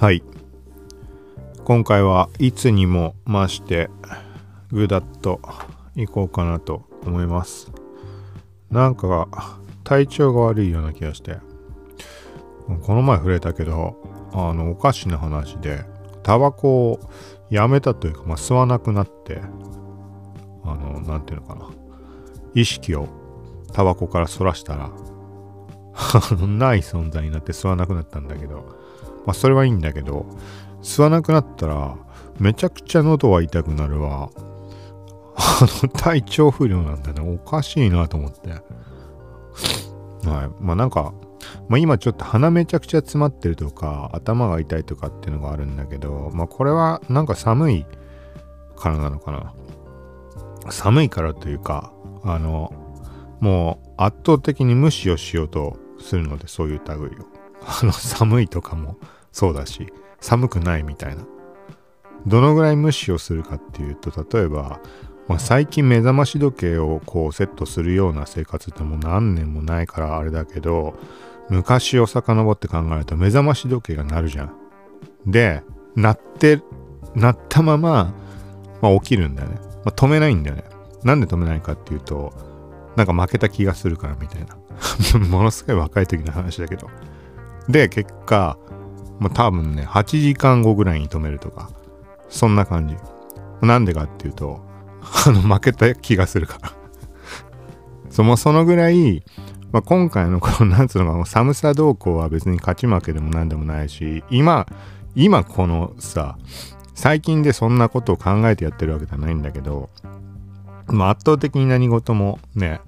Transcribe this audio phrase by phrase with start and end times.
[0.00, 0.22] はい。
[1.62, 3.90] 今回はいつにも増して
[4.72, 5.42] ぐだっと
[5.94, 7.70] いこうかなと思います。
[8.70, 9.28] なんか
[9.84, 11.36] 体調が悪いような気がして。
[12.82, 15.84] この前触れたけどあのおかしな話で
[16.22, 17.10] タバコを
[17.50, 19.42] やめたというか、まあ、吸わなくなって
[20.64, 21.68] あの何ていうのかな。
[22.54, 23.06] 意識を
[23.74, 24.90] タバコからそらしたら
[26.46, 28.79] ない存在になって吸わなくなったんだけど、
[29.26, 30.26] まあそれはいいんだけど、
[30.82, 31.96] 吸わなくなったら
[32.38, 34.30] めちゃくちゃ喉は痛くなるわ。
[35.36, 37.20] あの体調不良なんだね。
[37.20, 38.50] おかしいなと思って。
[38.50, 40.50] はい。
[40.60, 41.12] まあなんか、
[41.68, 47.86] まあ今ちょっと鼻めちゃくちゃ詰まってるとか、頭が痛いとかっていうのがあるんだけど、まあこれはなんか寒い
[48.76, 49.52] からなのかな。
[50.70, 52.72] 寒いからというか、あの、
[53.40, 57.39] もう圧倒的に無視をしようとするので、そういう類を。
[57.64, 58.96] あの、寒いとかも
[59.32, 61.24] そうだし、寒くないみたいな。
[62.26, 64.80] どのぐらい無視をするかっていうと、例えば、
[65.28, 70.94] まあ、最近目覚まし時計をこうセットするような生活ってもう何年もないからあれだけど、
[71.48, 74.54] 昔を遡って考えると目覚まし時計が鳴るじゃん。
[75.26, 75.62] で、
[75.94, 76.60] 鳴って、
[77.14, 78.12] 鳴ったまま、
[78.82, 79.56] まあ、起きるんだよね。
[79.84, 80.64] まあ、止めないんだよね。
[81.04, 82.32] なんで止めないかっていうと、
[82.96, 84.56] なんか負けた気がするからみたいな。
[85.28, 86.88] ものすごい若い時の話だけど。
[87.68, 88.58] で、結果、
[89.18, 91.70] まあ、多分ね、8時間後ぐらいに止めるとか、
[92.28, 92.96] そんな感じ。
[93.60, 94.60] なんでかっていうと、
[95.26, 96.72] あの、負けた気がするから
[98.10, 99.22] そもそのぐらい、
[99.72, 104.66] まあ、今回のこの、なんつうのか、寒さ動向は別に勝ち負けでも何でもないし、今、
[105.14, 106.36] 今このさ、
[106.94, 109.90] 最近でそんなことを考えてやってるわけじゃないんだけど、
[110.86, 112.80] ま、圧倒的に何事もね、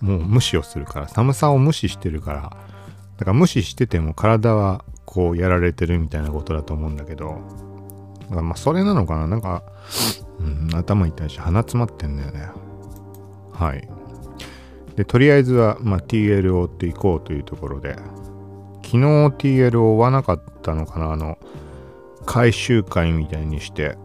[0.00, 2.56] もう無視をするから、寒さを無視してるから、
[3.22, 7.38] だから無視してても体はこうやられてるみたいなことだと思うんだけど、
[8.22, 9.28] だからまあそれなのかな？
[9.28, 9.62] なんか、
[10.40, 12.48] うん、頭痛いし鼻詰まってんだよね。
[13.52, 13.88] はい。
[14.96, 17.94] で、とりあえずは、まあ、TL を追っていこうというところで、
[18.82, 21.12] 昨日 TL を追わなかったのかな？
[21.12, 21.38] あの、
[22.26, 23.96] 回収会みたいにして、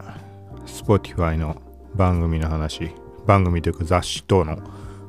[0.68, 1.60] Spotify の
[1.96, 2.92] 番組の話、
[3.26, 4.60] 番組というか雑誌等の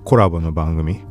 [0.02, 1.04] コラボの番組。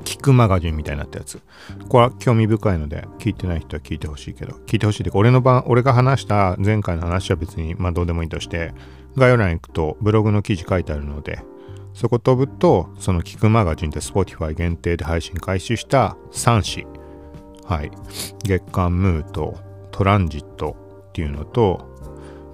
[0.00, 1.40] 聞くマガジンみたいになったやつ。
[1.88, 8.72] これは興味深いので、聞いてない人は聞いてほしいけど、聞いてほしいで、俺の番、俺が話した前回の話は別に、まあどうでもいいとして、
[9.16, 11.40] 概要欄に行くとブログの記事書いてあるので、
[11.94, 16.86] そこ飛ぶと、その聞くマガジンって Spotify 限定で配信開始した3誌。
[17.64, 17.90] はい。
[18.44, 19.56] 月刊ムーと
[19.90, 20.76] トランジット
[21.10, 21.86] っていうのと、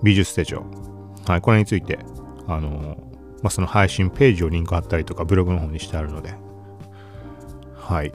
[0.02, 0.64] 美術手帳。
[1.26, 1.40] はい。
[1.40, 1.98] これについて、
[2.46, 2.96] あの
[3.42, 6.34] まあ、その配信ページをリンク貼ったりとかブログの方にしてあるので。
[7.88, 8.12] はい。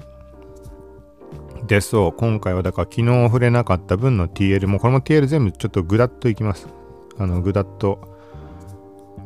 [1.66, 6.68] で、そう、今回はだから昨日触れなかった分の TL、もこれも TL 全部ちょっとぐだっといきます。
[7.18, 8.00] あの、ぐだっと、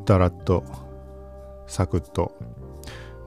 [0.05, 0.63] だらっと、
[1.67, 2.31] サクッと。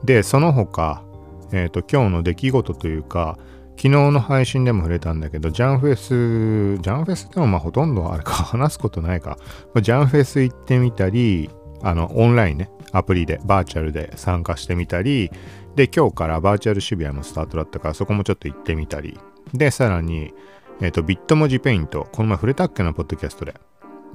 [0.03, 1.03] で、その他、
[1.51, 3.37] えっ、ー、と、今日の出来事というか、
[3.77, 9.37] 昨日の配信でも触れたんだけど、ジャンフェス、ジャンフェスでもまあほとんどあれか、話すことないか。
[9.79, 11.51] ジャンフェス行ってみたり、
[11.83, 15.31] あの、オンラインね、アプリで、バーチャルで参加してみたり、
[15.75, 19.17] で、今日からバーチャル渋谷のスタートだったから、そこもちょっと行ってみたり、
[19.53, 20.33] で、さらに、
[20.81, 23.55] えっ、と、 Bitmojiペイント、この前触れたっけな、ポッドキャストで。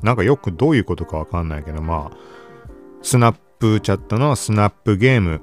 [0.03, 2.16] なんかよくどういうことかわかんないけど、まあ、
[3.03, 5.41] スナップチャットのスナップゲーム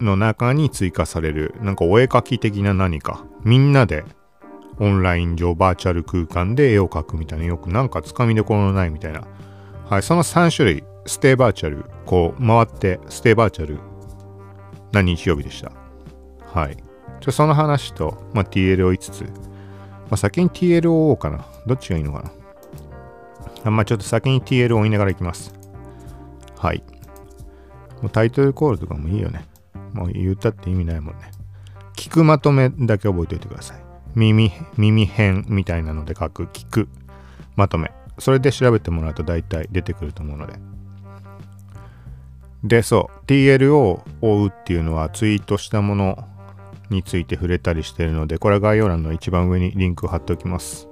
[0.00, 4.04] の中に追加される、なんかお絵描き的な何か、みんなで
[4.78, 9.22] オンライン上バーチャル空間で絵を描くみたいな、よくなんかつかみどころのないみたいな。
[9.88, 13.78] はい、その3種類ステイバーチャル、こう回ってステイバーチャル
[14.92, 15.72] な日曜日でした？
[16.46, 16.76] はい。
[17.20, 19.30] じゃその話と、まあ、TL を言いつつ、ま
[20.10, 21.46] あ、先に TL を追おうかな。
[21.66, 22.32] どっちがいいのかな？
[23.64, 25.54] あんまあ、ちょっと先に TL を追いながらいきます。
[26.58, 26.82] はい。
[28.02, 29.46] もうタイトルコールとかもいいよね。
[29.92, 31.30] もう言ったって意味ないもんね。
[31.96, 33.78] 聞くまとめだけ覚えておいてください。
[34.14, 36.88] 耳、耳編みたいなので書く、聞く
[37.56, 37.92] まとめ。
[38.18, 40.54] それで調べてもらうと大体出てくると思うので。
[42.64, 46.24] で、そう、TL を追うっていうのはツイートしたもの
[46.88, 50.88] について触れたりしているので、これは概要欄の一番上にリンクを貼っておきます。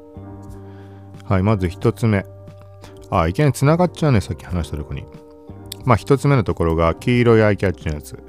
[1.25, 2.27] はい、まず一つ目。
[3.11, 5.05] あ、いきなり繋がっちゃうね、さっき話したとこに。
[5.85, 8.23] まあ一つ目のところが黄色いアイキャッチのやつ。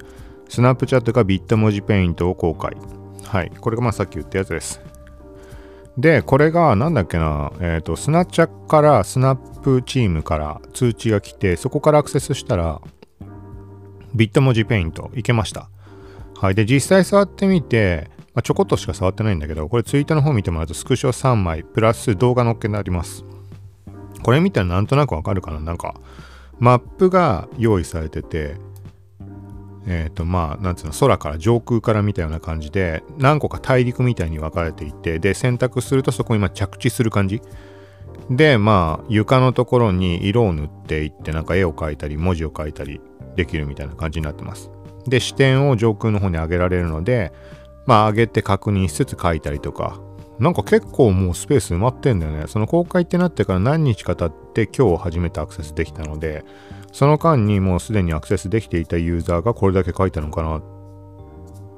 [0.47, 2.77] スナップチャットがビット文字ペイントを公開。
[3.25, 4.81] はい、これがまあさっき言ったやつです。
[5.97, 12.81] で、これがなんだっけな、えっ、ー、と、スナッチャからスナップチームから通知が来て、そこからアクセスしたら、
[14.15, 15.69] ビット文字ペイントいけました。
[16.39, 16.56] はい。
[16.56, 23.24] で、実際触ってみて、まあ、ちょこっとしか触ってないんだけど、これツイートの方見てもらうとスクショ3枚、プラス動画載っけになります。
[24.21, 25.60] これ見たらなんとなくわかるかな？
[25.60, 25.95] なんか、
[26.60, 28.56] マップが用意されてて、
[29.86, 37.42] えっ、ー、とまあなんつうの空から上空から見たような感じで何個か大陸みたいに分かれていてで選択するとそこにま着地する感じ
[38.30, 43.01] でまあ床のところに色を塗っていってなんか絵を描いたり文字を書いたり
[43.35, 44.71] できるみたいな感じになってます。
[45.07, 47.33] で視点を上空の方に上げられるので
[47.85, 50.00] まあ上げて確認しつつ書いたりとか。
[50.39, 52.45] なんか結構もうスペース埋まってんだよね。
[52.47, 56.44] その公開ってなってから何日か経って今日初めてアクセスできたので
[56.91, 60.62] その間にもうすでにアクセスできていたユーザーがこれだけ書いたのかな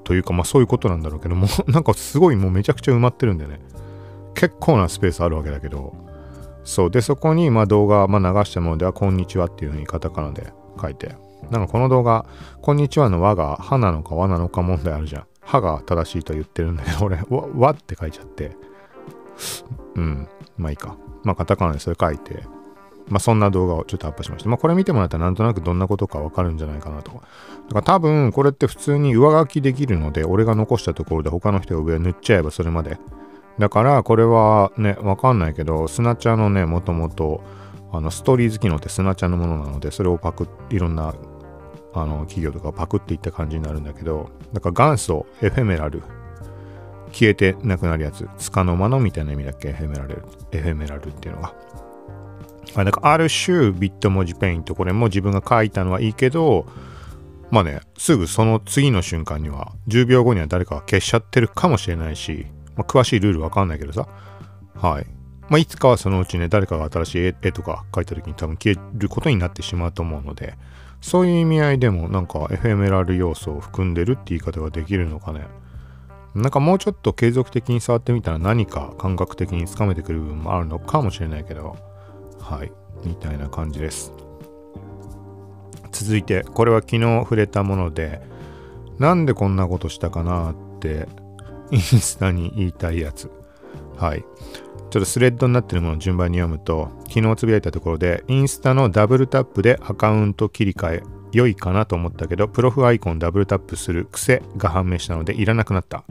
[0.03, 3.59] というかまあそういうことなんだろうけども なんかすごいもうめちゃくちゃ埋まってるんだよね。
[4.35, 5.93] 結構なスペースあるわけだけど。
[6.63, 6.91] そう。
[6.91, 10.51] でそこにまあ動画、まあ、流したものでは「こんにちは」っていうふうにカタカナで
[10.81, 11.15] 書いて。
[11.51, 12.25] なんかこの動画
[12.61, 18.57] 「こんにちは」の和が「歯なのか和なのか問題あるじゃん歯が正しいと言ってるんだけど俺 和って書いちゃって
[19.95, 20.27] うん
[20.57, 22.43] まあいいかまあカタカナでそれ書いて
[23.07, 24.49] まあ、そんな動画をちょっとアップしました。
[24.49, 27.11] まあ、これ見てもらったらなんとなくどんなことかわかるんじゃないかなと。
[27.11, 27.21] だか
[27.75, 32.97] ら多分これって普通に上書きできるので、俺が残したところで他の人が上塗っちゃえばそれまで。
[33.59, 37.41] だからこれはね、わかんないけど、スナチャのね、もともと、
[37.97, 41.13] あの、ストーリーズ機能ってスナチャのものなので、それをパクいろんな
[41.93, 46.03] あの企業とかパクっていった感じになるんだけど、だから元祖、エフェメラル、
[47.11, 51.53] 消えてなくなるやつ、つかの間のみたいな意味だっけ、エフェメラル、エフェメラルっていうのが。
[52.75, 54.75] あ、なんかある種ビット文字ペイント。
[54.75, 56.65] これも自分が書いたのはいいけど
[57.51, 64.07] まあねすぐその次の瞬間には10秒後には誰かが消しちゃってるかもしれないし、まあ、詳しいルールわかんないけどさ。
[64.75, 65.14] はい。
[65.49, 70.55] まあ、いつかはそのうちね誰かが新しい絵とか描いた時に多分消えることになってしまうと思うので
[71.01, 75.45] そういう意味合いでもなんかエフェメラル要素を含んでるって言い方ができるのかね。
[76.33, 81.77] なんかもうちょっと継続的に触ってみたら何か感覚的につかめてくる部分もあるのかもしれないけど
[82.41, 82.71] はい
[83.05, 84.11] みたいな感じです。
[85.91, 88.21] 続いてこれは昨日触れたもので
[88.99, 91.07] なんでこんなことしたかなって
[91.71, 93.31] インスタに言いたいやつ。
[93.97, 94.25] はい。
[94.89, 106.05] ちょっとスレッドになってるものを順番に読むと昨日つぶやいたところでインスタのダブルタップでアカウント切り替え良いかなと思ったけどプロフアイコンダブルタップする癖が判明したのでいらなくなった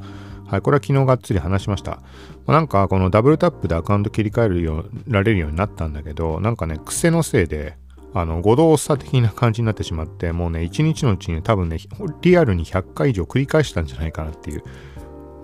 [0.46, 2.00] はい、これは昨日がっつり話しました。
[2.46, 7.76] なんかこのダブルタップでアカウント切り替えるようられるようになったんだけど、なんかね、癖のせいで、
[8.12, 11.78] あの、誤動作的な感じになってしまって、もうね、一日のうちに多分ね、
[12.20, 14.62] リアルに100回以上繰り返したんじゃないかなっていう。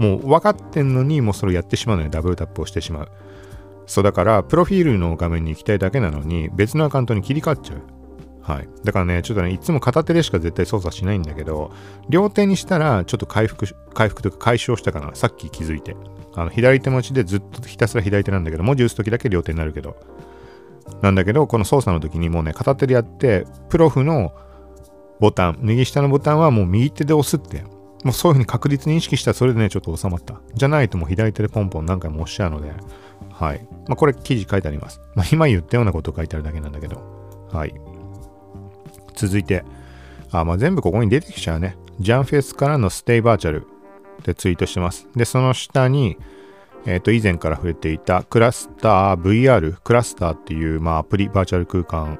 [0.00, 3.08] もう分かってんのに、もうそれやってしまうのよ、ダブルタップをしてしまう。
[3.84, 7.82] そうだから、プロフィールの画面に行きたいだけなのに、別のアカウントに切り替わっちゃう。
[8.40, 8.68] はい。
[8.82, 11.70] だからね、ちょっとね、いつも片手でしか絶対操作しないんだけど、
[12.08, 15.14] 両手にしたら、ちょっと回復、回復というか解消したかな。
[15.14, 15.94] さっき気づいて。
[16.34, 19.96] あの、左手持ちでずっとひたすら左手なんだけど、文字打つときだけ両手になるけど。
[21.02, 24.32] なんだけど、この操作の時にもうね、片手でやって、プロフの
[25.20, 27.64] ボタン、右下のボタンはもう右手で押すって、
[28.04, 30.40] もうそういうふうに確実に意識したらそれでね、ちょっと収まった。
[30.54, 32.72] じゃないともう左手でポンポン何回も押しちゃうので、
[33.30, 33.66] はい。
[33.88, 35.00] まあ、これ記事書いてあります。
[35.14, 37.02] まあ、今言ったようなこと書いてあるだけなんだけど、
[37.52, 37.74] はい。
[39.14, 39.64] 続いて、
[40.30, 41.76] あ、まあ、全部ここに出てきちゃうね。
[41.98, 43.66] ジャンフェスからのステイバーチャル
[44.24, 45.08] でツイートしてます。
[45.14, 46.16] で、その下に、
[46.86, 52.18] えっ、ー、と、以前から触れていたクラスター VR、クラスターっていう、まあ、アプリ、バーチャル空間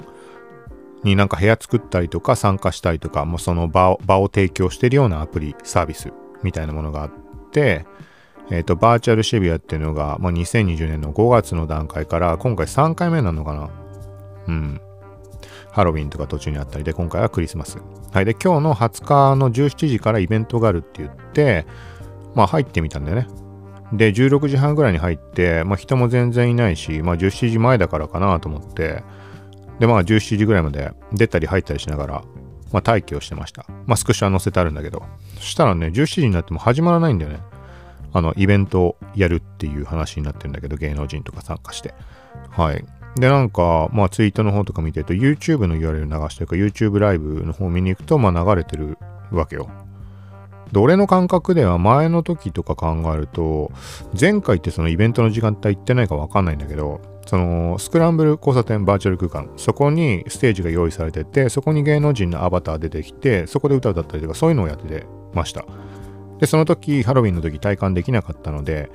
[1.03, 6.11] になんか部屋作ったりとか参加したりとか、もうその場を場を提供してるようなアプリ、サービス
[6.43, 7.11] みたいなものがあっ
[7.51, 7.85] て、
[8.49, 13.69] え、ー、と、バーチャル渋谷っていうのが、まあ、2020年の5月の段階から今回3回目なのかな
[14.47, 14.81] うん。
[15.71, 17.77] ハロウィンとか途中にあったりで、今回はクリスマス。
[18.11, 18.25] はい。
[18.25, 21.65] で、今日の20日の17時からイベントがあるって言って、
[22.35, 23.27] まあ入ってみたんだよね。
[23.93, 29.03] で、16時半ぐらいに入って、まあ人も全然いないし、まあ17時前だからかなと思って、
[29.79, 32.23] で、まあ17時ぐらいまで出たり入ったりしながら、
[32.71, 33.65] まあ待機をしてました。
[33.85, 35.03] まあスクショは載せてあるんだけど、
[35.35, 37.39] そしたらね、17時になっても始まらないんだよね。
[38.13, 41.93] あの、イベントをやるっていう話になってるんだけど、芸能人とか参加して。
[42.49, 42.83] はい。
[43.15, 48.97] で、なんか、まあツイートの方とか見てると YouTube の URL 流してるか YouTube ライブの方見に行くと、まあ流れてる
[49.31, 49.69] わけよ。
[50.71, 53.71] で、俺の感覚では前の時とか考えると、
[54.19, 65.65] 前回ってそのイベントの時間帯行ってないかわかんないんだけど、そのスクランブル交差点バーチャル空間、そこにステージが用意されてて、そこに芸能人のアバター出てきて、そこで歌歌ったりとかそういうのをやってました。
[66.39, 68.91] で、その時、ハロウィンの時体感できなかったので、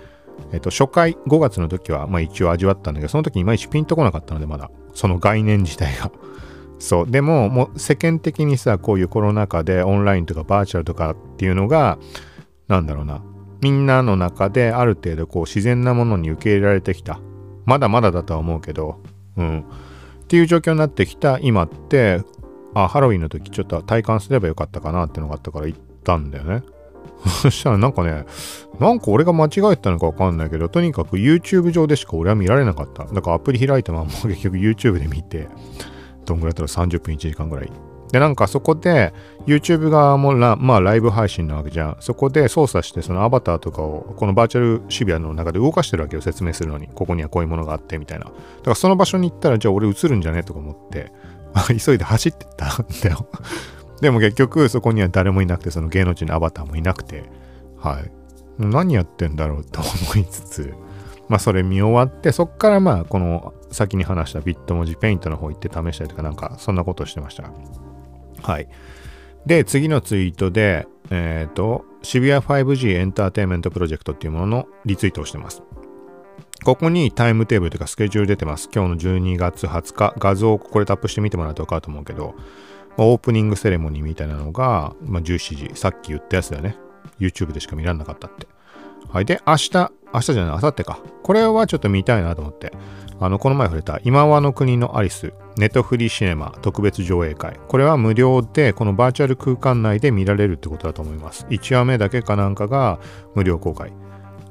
[0.52, 4.70] えっと、初回5月の時は、まあ一応味わったんだけど、その時いまいちピンとこなかったので、まだ。
[4.94, 6.10] その概念自体が。
[6.78, 7.10] そう。
[7.10, 11.98] でも、もう世間的にさ、こういうコロナ禍でオンラインとかバーチャルとかっていうのが、
[12.68, 13.22] なんだろうな。
[13.60, 17.20] みんなの中である程度こう自然なものに受け入れられてきた
[17.66, 19.00] まだまだだとは思うけど
[19.36, 22.22] うんっていう状況になってきた今って
[22.74, 26.62] あハロウィンの時ちょっと体感すればよかったかなってのがあったから行ったんだよね
[27.42, 28.24] そしたらなんかね、
[28.78, 33.04] なんか俺が間違えたのかわかんないけど、とにかく YouTube 上でしか俺は見られなかった。
[33.04, 35.48] だからアプリ開いたまま結局 YouTube で見て、
[36.24, 37.72] どんぐらいだったら30分1時間ぐらい。
[38.16, 39.12] で、なんかそこで
[39.46, 41.96] YouTube 側もラ,、まあ、ライブ配信なわけじゃん。
[42.00, 46.22] そこで操作してそのアバターとかをこのバーチャル渋谷の中で動かしてるわけよ。
[46.22, 46.88] 説明するのに。
[46.88, 48.24] ここにはこういうものがあってみたいな。
[48.24, 50.44] だからその場所に行ったらじゃあ俺映るんじゃね？
[50.44, 51.12] とか思って、
[51.78, 53.26] 急いで走ってったんだよ
[54.00, 57.24] でも結局そこには誰もいなくて、その芸能人のアバターもいなくて、
[57.76, 58.10] はい。
[58.58, 60.72] 何やってんだろうと思いつつ、
[61.28, 67.50] まあそれ見終わって、そっからまあこの先に話したビット文字ペイントの方行って試したりとかなんかそんなことしてました。
[68.46, 68.68] はい。
[69.44, 75.64] で、次のツイートで、えっ、ー、と、渋谷 5G エンターテインメントプロジェクトっていうもののリツイートをしてます。
[76.64, 78.68] ここにタイムテーブルというかスケジュール出てます。
[78.72, 82.36] 今日の12月20日、画像をこれタップしてみてもらうと分かると思うけど、
[82.98, 86.76] オープニングセレモニーみたいなのが、まあ、17時、さっき言ったやつだよね。
[87.18, 88.46] YouTube でしか見られなかったって。
[89.08, 89.24] はい。
[89.24, 91.00] で、明日、明日じゃない、明後日か。
[91.22, 92.72] これはちょっと見たいなと思って。
[93.18, 97.58] あの、この前触れた、今和の国のアリス、ネットフリーシネマ特別上映会。
[97.68, 101.46] これは無料で、このバーチャル空間内で見られるってことだと思います。
[101.48, 103.00] 1話目だけかなんかが
[103.34, 103.92] 無料公開。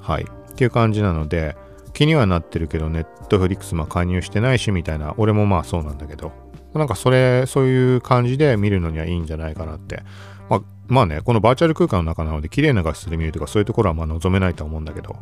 [0.02, 0.24] はい。
[0.24, 1.56] っていう感じなので、
[1.94, 6.32] 気にはなってるけど、ネットフリックスも加入してないし、みたいな、俺もまあそうなんだけど、
[6.74, 10.04] なんかそれ、そういう感じで見るのにはいいんじゃないかなって。
[10.50, 15.16] まあ、まあね、このバーチャル空間の中なので、綺麗な画質で見るとか、そういうところはまあ望めないと思うんだけど。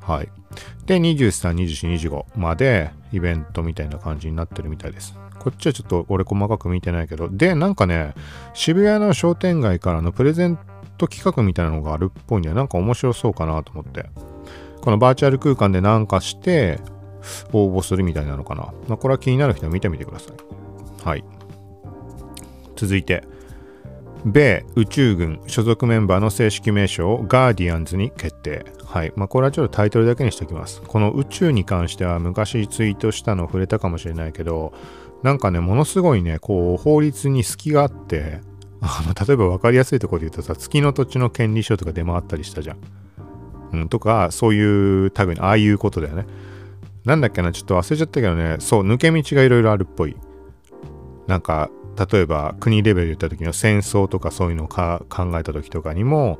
[0.00, 0.28] はい。
[0.86, 5.14] で、23、24、25までイベントみたいな感じになってるみたいです。
[5.38, 8.14] こっちはちょっと俺細かく見てないけど、で、なんかね、
[8.54, 10.58] 渋谷の商店街からのプレゼン
[10.96, 14.08] ト企画みたいなのがあるっぽいんで、なんか面白そうかなと思って。
[14.80, 16.78] このバーチャル空間でなんかして
[17.52, 18.72] 応募するみたいなのかな。
[18.88, 21.08] まあ、これは気になる人は見てみてください。
[21.08, 21.24] はい。
[22.76, 23.24] 続いて、
[24.24, 28.64] 米宇宙軍所属メンバーの正式名称をガーディアンズに決定。
[28.84, 29.12] はい。
[29.16, 30.82] まあ、これはちょっとタイトルだけにしておきます。
[30.82, 34.72] この宇宙に関しては昔ツイートしたの触れたかもしれないけど、
[35.24, 38.40] なんかね、ものすごいね、こう、法律に隙があって、
[38.80, 42.76] あの、例えば分かりやすいところで言うとさ、月の土地の権利書とか出回ったりしたじゃん。
[43.72, 46.26] うん、とか、そういう類の、ああいうことだよね。
[47.06, 50.14] なんだっけな、ちょっと忘れちゃったけどね、そう、抜け道がいろいろあるっぽい。
[51.26, 51.70] なんか
[52.10, 55.06] 例えば国レベルで言った時の戦争とかそういうのを考
[55.38, 56.38] えた時とかにも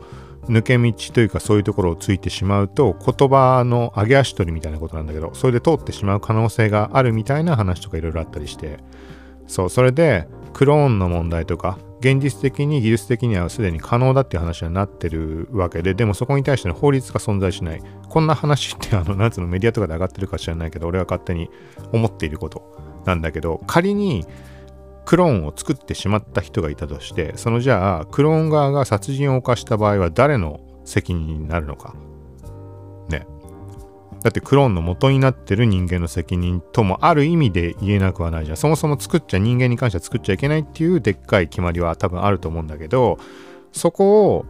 [0.48, 8.78] 抜け道というかそういうところをついてしまうと言葉の上げ足取りみたいなことなんだけどそれで通ってしまう可能性があるみたいな話とかいろいろあったりして。
[9.46, 17.82] そうそれでクローンの問題とか現実的に技術的にはすでに可能だっていう話になってるわけででもそこに対しての法律が存在しない。
[18.08, 21.50] こんな話ってあのなんつうのメディアとかで上がってるか知らないけど俺は勝手に
[21.92, 24.24] 思っていることなんだけど仮に
[25.04, 31.94] クローンを作ってしまった人がいたとしてそのじゃあクローン側が殺人を犯した場合は誰の責任になるのか？
[33.08, 33.26] ね。
[34.22, 38.56] だってクローンの元になってる人間の責任ともある意味で言えなくはないじゃん。
[38.56, 43.18] そもそも作っちゃ人間に関しては作っちゃいけないっていうでっかい決まりは多分あると思うんだけど
[43.72, 44.46] そこを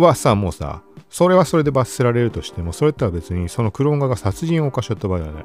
[0.00, 5.44] はさもうさそれはそれで罰せられるとしてもそれとは別にそのクローン側が殺人を犯しちゃった場合はね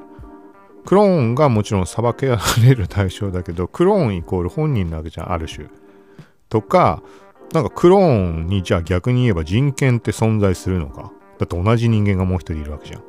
[0.85, 5.67] クローンがもちろん裁けられる対象だけど、クローンイコール本人なわけじゃん、ある種。
[6.49, 7.01] とか、
[7.53, 11.11] なんかクローンにじゃあ逆に言えば人権って存在するのか。
[11.39, 13.03] だって同じ人間がもう一人いるわけじゃん。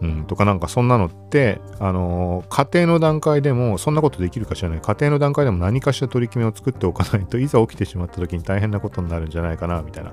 [0.00, 4.80] うん、とかなんかそんなのって、あのー、家庭の段階でも、そんなことできるか知らない。
[4.80, 10.12] 家庭の段階でも何かしら取り決めを作っておかないといざ起きてしまった時に大変なことになるんじゃないかな、みたいな。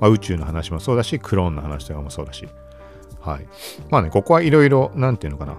[0.00, 2.48] まあ、宇宙の話もそうだし、クローンの話とかもそうだし。
[3.26, 3.48] はい。
[3.90, 5.56] まあね、ここはいろいろ、なんていうのかな。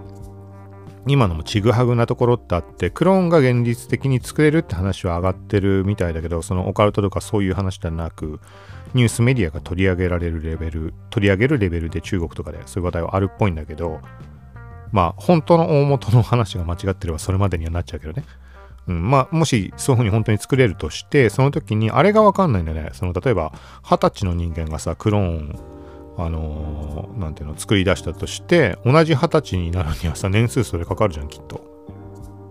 [1.06, 8.40] 今のもちぐはぐなところってあって、クローンが現実的に作れるって話は上がってるみたいだけど、そのオカルトとかそういう話ではなく、
[8.94, 14.00] ニュースメディアが取り上げられるレベル、取り上げるレベルで中国とかでそういう話題はあるっぽいんだけど、
[14.92, 18.24] まあ、本当の大元の話が間違ってればそれまでにはなっちゃうけどね。
[18.86, 22.90] うん、まあ、もしそういうふうに本当に作れるとして、その時にあれがわかんないんだよね。
[22.94, 25.58] その、例えば、二十歳の人間がさ、クローン
[26.18, 31.60] あのー、なんていうの、作り出したとして、同じ二十歳になるにはさ、年数それかかるじゃん、きっと。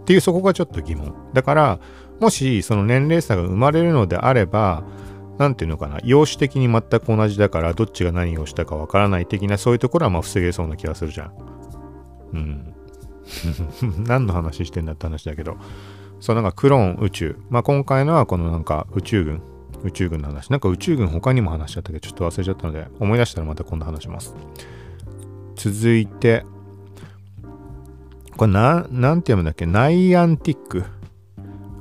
[0.02, 1.14] っていうそこがちょっと疑問。
[1.34, 1.80] だから、
[2.22, 4.84] もしその年齢差が生まれるのであれば、
[5.38, 11.32] なんていうのかな、容姿的に全く同じだから、どっちが何をしたかわからない的な、そういうところはまあ防げそうな気がするじゃん。
[12.34, 12.74] うん。
[14.08, 15.58] 何の話してんだって話だけど。
[16.22, 17.38] そう、なんかクローン宇宙。
[17.50, 19.42] まあ今回のはこのなんか宇宙軍
[19.84, 20.50] 宇宙軍の話。
[20.50, 24.36] なんか宇宙軍他にも話しちゃったけど、ちょっと忘れちゃったので、思い出したらまた今度話します。
[25.56, 26.46] 続いて、
[28.36, 29.66] これな、なんて読むんだっけ？
[29.66, 30.84] ナイアンティック。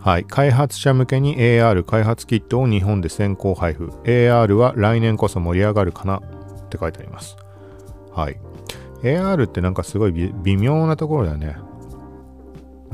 [0.00, 0.24] はい。
[0.24, 3.88] 開発者向けに AR 開発キットを日本で先行配布。
[4.04, 6.18] AR は来年こそ盛り上がるかな？
[6.18, 7.36] って書いてあります。
[8.12, 8.38] はい。
[9.02, 11.56] AR ってなんかすごい微妙なところだよね。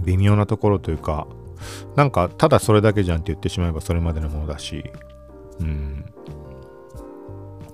[0.05, 1.29] 微妙なところというか、
[1.97, 4.85] なんかただそれだけじゃんって言ってしまえばそれまでのものだし、
[5.61, 6.05] うん。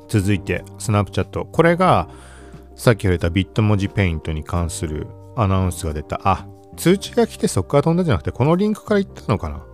[0.08, 1.44] 続いて、スナップチャット。
[1.44, 2.08] これが、
[2.74, 6.20] さっき言われたビット文字ペイントに関するアナウンスが出た。
[6.24, 9.64] あ、通知が来てそこから飛んだじゃなくて、このリンクから行ったのかな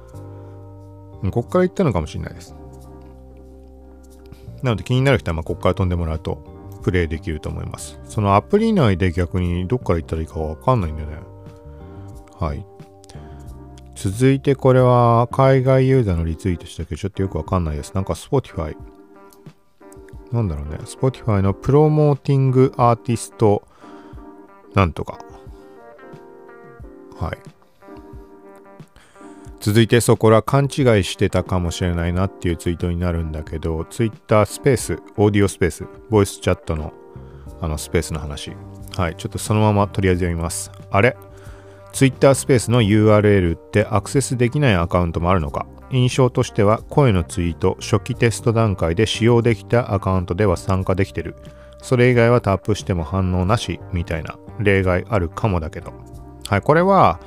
[1.30, 2.54] こっから行ったのかもしれないです。
[4.62, 6.42] なので気になる人は、まこっから飛んでもらうと、
[6.82, 7.98] プレイできると思います。
[8.04, 11.16] そのアプリ内で逆にどっから行ったらいいかわかんないんだよね。
[12.38, 12.66] はい。
[13.94, 17.94] 続いてこれは海外ユーザーのリツイートしたけどちょっとよくわかんないです。
[17.94, 18.76] なんか Spotify。
[20.32, 20.78] なんだろうね。
[20.84, 23.62] Spotify のプロモーティングアーティスト
[24.74, 25.18] なんとか。
[27.18, 27.38] はい。
[29.60, 36.92] 続いてそこら勘違いしてたかもしれないなっていうツイートになるんだけど、Twitter スペース、オーディオスペース、ボイスチャットの
[37.62, 38.52] あのスペースの話。
[38.96, 40.70] はい、ちょっとそのままとりあえず読みます。
[40.90, 41.16] あれ？
[41.94, 51.36] ?Twitter スペースの URL ってアクセスできないアカウントもあるのか印象としては声のツイート、初期テスト段階で使用できたアカウントでは参加できてる。
[51.80, 55.92] それ以外はタップしても反応なしみたいな例外あるかもだけど。
[56.48, 57.20] はい、これは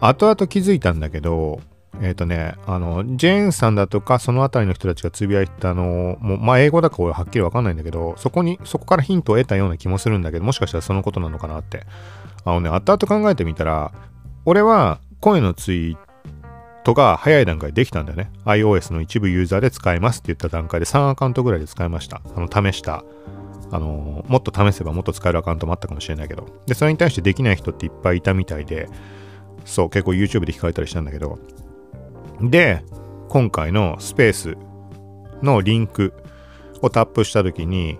[0.00, 1.60] 後々気づいたんだけど、
[2.00, 11.86] えっ、ー、とね、あの、ジェーンさんだとか、そのあたりの人たちがつぶやいたのも、まあ、英語だか俺はっきりわかんないんだけど、そこに、そこからヒントを得たような気もするんだけど、もしかしたらそのことなのかなって。
[12.46, 13.92] あのね、後々考えてみたら、
[14.44, 15.96] 俺は声のツイー
[16.84, 18.30] トが早い段階できたんだよね。
[18.44, 22.22] iOS の一部ユーザーで使えますって言った段階で3アカウントぐらいで使いました。
[22.36, 23.04] あの、試した。
[23.72, 26.46] あの、もっと試せばもっと使えるアカウントもあったかもしれないけど。
[26.66, 28.88] で、それに対してできない人っていっぱいいたみたいで、
[29.64, 31.40] そう、結構 YouTube で聞かれたりしたんだけど。
[32.40, 32.84] で、
[33.28, 34.56] 今回のスペース
[35.42, 36.12] のリンク
[36.82, 37.98] をタップしたときに、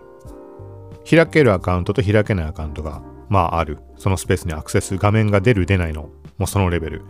[1.09, 3.79] 開けるアカウントと開けないアカウントが、まあある。
[3.99, 7.03] そのスペースにアクセス、画面が出る出ないの、もうそのレベル。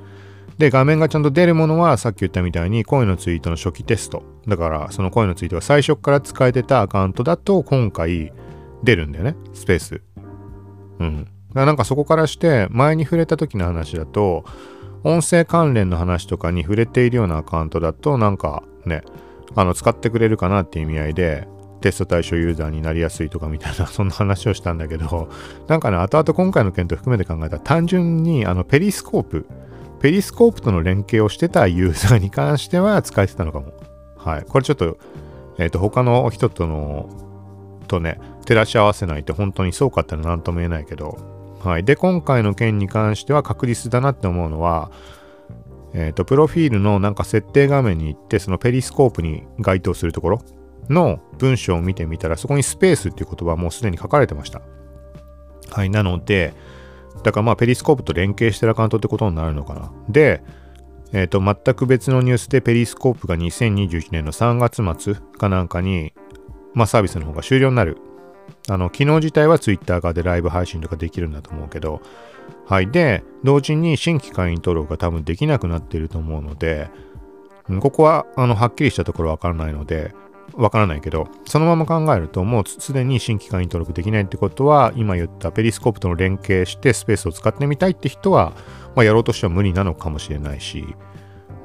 [0.58, 4.22] で、画面がちゃんと出るものは、さっき言ったみたいに、声のツイートの初期テスト。
[4.48, 8.32] だから、その声のツイートが最初から使えてたアカウントだと、今回
[8.82, 9.36] 出るんだよね。
[9.52, 10.00] スペース。
[10.98, 11.28] うん。
[11.64, 14.44] なんかそこからして前に触れた時の話だと
[15.04, 19.02] 音声関連の話とかに触れているようなアカウントだとなんかね
[19.54, 21.48] あの使ってくれるかなっていう意味合いで
[21.80, 25.28] テスト対象ユーザーになりやすいとかみたいなそんな話をしたんだけど
[25.68, 27.56] なんかね後々今回の件と含めて考えた。
[27.56, 29.46] ら単純にあのペリスコープ。
[30.00, 33.72] ペリスコープとの連携をしてたユーザーに関しては使えてたのかも。
[34.16, 34.42] はい。
[34.42, 34.98] これちょっと
[35.58, 37.08] えっ、ー、と他の人との
[37.88, 41.36] とね照らし合わせないと本当にそうかってのは何とも言えないけど。
[41.66, 41.84] はい。
[41.84, 44.90] で、今回の件に関しては確実だなって思うのは、
[45.94, 50.42] えっ、ー、と、プロフィールのなんか設定画面に行って、そのペリスコープに該当するところ。
[50.88, 54.62] の文章を見てみたら、そこにスペースっていう言葉はもうすでに書かれてました。
[55.70, 55.90] はい。
[55.90, 56.54] なので、
[57.22, 59.92] だからまあペリスコープと連携してるアカウントってことになるのかな。
[60.08, 60.42] で、
[61.12, 66.12] えっ、ー、と、全く別のニュースでペリスコープが2021年の3月末かなんかに、
[66.74, 67.98] まあサービスの方が終了になる
[68.68, 72.00] あの、機能自体は Twitter 側でライブ配信とかできるんだと思うけど、
[72.66, 72.90] はい。
[72.90, 76.90] で、同時に新規会員登録が多分できなくなっていると思うので、
[77.80, 80.14] ここは、あの、はっきりしたところわからないので、
[80.54, 88.52] わからないけど、そのまま考えると、もうすでに新規会員登録できないってことは、今言ったペリスコープとの連携してスペースを使ってみたいって人は、
[88.94, 90.84] まあ、やろうとしては無理なのかもしれないし、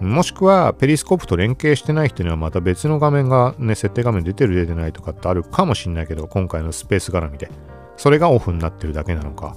[0.01, 7.51] もしくは、ペリスコープと連携してない人にはまた別の画面がね、設定画面出てる出てないとかってあるかもしんないけど、今回のスペース絡みで。
[7.97, 9.55] それがオフになってるだけなのか。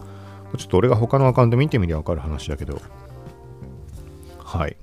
[0.59, 2.81] ちょっと俺が他のアカウント見てみりゃわかる話だけど。
[4.39, 4.77] はい。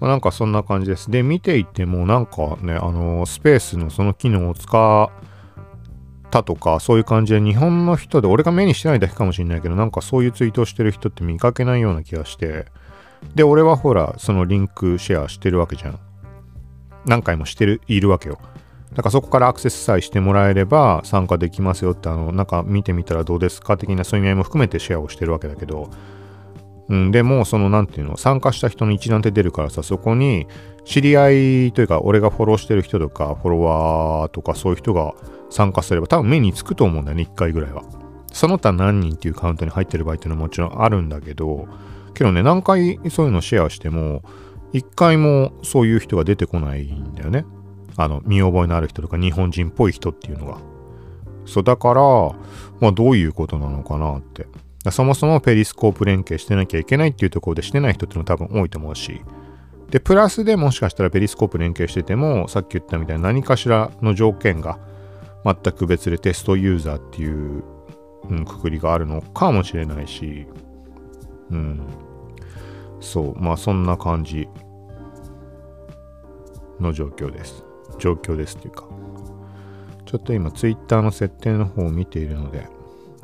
[0.00, 1.10] まあ、なんかそんな感じです。
[1.10, 5.10] で、見ていてもなんかね、あのスペースのその機能を使っ
[6.30, 12.66] たとか、そういう感じで日本の人で、俺が目にしてないだけかもしれないけど、なんかそういうツイートをしてる人って見かけないような気がして、
[13.34, 15.98] で、俺はほら、そのリンクシェアしてるわけじゃん。
[17.06, 18.38] 何回もしてる、いるわけよ。
[18.94, 25.90] だからそこからアクセスさえしてもらえれば参加できますよって、あの、なんか見てみたらどうですか的なそういう意味合いも含めてシェアをしてるわけだけど、
[26.90, 30.46] うん、でも、その、なんていうの、参加した人の一覧って出るからさ、そこに、
[30.84, 35.14] 知り合いというか、俺がフォローしてる人とか、フォロワーとか、そういう人が
[35.50, 37.84] 参加すれば、多分目につくと思うんだよね、1回ぐらいは。
[38.32, 41.68] その他何人っていうカウントに入ってる場合っていうのはもちろんあるんだけど、
[42.14, 44.22] けどね、何回そういうのシェアしても、
[44.72, 47.44] 一回もそういう人が出てこないんだよね。
[47.96, 50.58] あの、見覚えのある人とか日本人っぽい人っていうのが。
[51.44, 52.02] そう、だから、
[52.80, 54.46] まあどういうことなのかなって。
[54.90, 59.20] そもそもペリスコープ連携してなきゃいけないっていうところでしてない人っていうのは多分多いと思うし。
[59.90, 64.78] で、プラスでもしかしたらペリスコープ連携してても、さっき言ったみたいな何かしらの条件が
[65.44, 67.62] 全く別でテストユーザーっていう、
[68.30, 70.46] うん、くくりがあるのかもしれないし、
[71.50, 71.82] うん。
[73.00, 74.48] そう、まあそんな感じ
[76.78, 77.64] の状況です。
[77.98, 78.88] 状況ですっていうか。
[80.06, 82.66] ちょっと今 Twitter の設定の方を見ているので、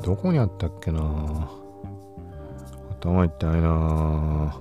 [0.02, 1.50] どこにあったっけな
[3.00, 4.56] 頭痛いな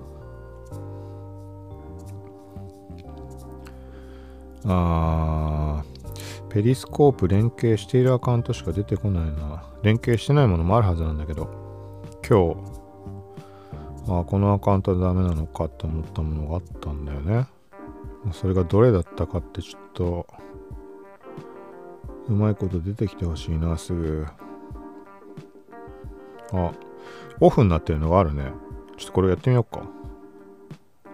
[4.68, 5.84] あ、
[6.50, 9.64] ペリスコープ連携しているアカウントしか出てこないな。
[9.84, 11.48] 連携してないものもあるはずなんだけど、
[12.28, 12.58] 今日、
[14.08, 17.48] あこのアカウントはダメなのかって思ったものがあったんだよね。
[18.32, 20.28] それがどれだったかってちょっと、
[22.28, 24.26] うまいこと出てきてほしいな、すぐ。
[26.58, 26.72] あ、
[27.40, 28.52] オフになってるのがあるね。
[28.98, 29.84] ちょっとこれやってみようか。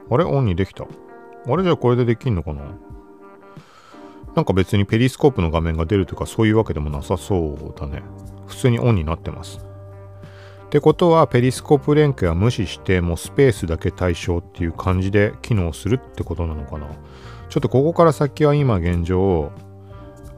[0.10, 0.24] あれ？
[0.24, 0.84] オンにできた。
[0.84, 1.64] あれ？
[1.64, 2.64] じゃあこれでできんのかな？
[4.36, 8.02] なんか別にペリスコープの画面が出るとかそういうわけでもなさそうだね。
[8.48, 9.60] 普通にオンになってます。
[10.66, 16.88] ってことはペリスコープ連携は無視してもうスペースだけ対象っていう感じで機能するってことなのかな？
[17.50, 19.52] ちょっとここから先は今現状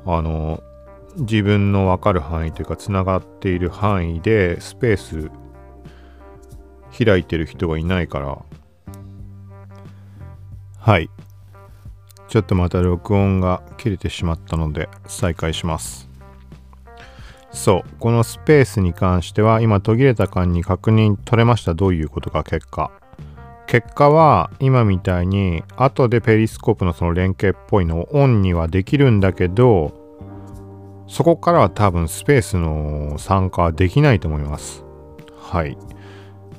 [0.06, 0.64] あの
[1.18, 5.32] 自分の分かる範囲というかつながっている範囲でスペース
[7.04, 8.38] 開いてる人がいないから。
[10.80, 11.10] はい。
[12.28, 16.10] ちょっとまた録音が切れてしまったので再開します。
[17.52, 17.90] そう。
[18.00, 21.74] このスペースに関しては今途切れた間に確認取れました。
[21.74, 22.92] どういうことか結果。
[23.68, 30.03] 結果は今みたいに後でペリスコープのその連携っぽいのをオンにはできるんだけど
[31.08, 34.84] そこからは多分スペースの参加はできないと思います
[35.38, 35.78] はい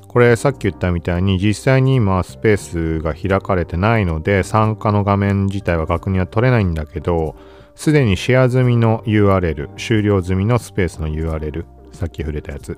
[0.07, 7.35] これさっき言ったみたいに実際に今スペースが開かれてないので参加の画面自体は確認は取れないんだけど
[7.75, 12.77] すでにシェア済みの URL、終了済みのスペースの URL、さっき触れたやつ。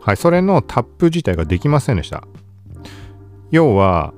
[0.00, 2.26] はい、それのタップ自体ができませんでした。
[3.50, 4.14] 要は、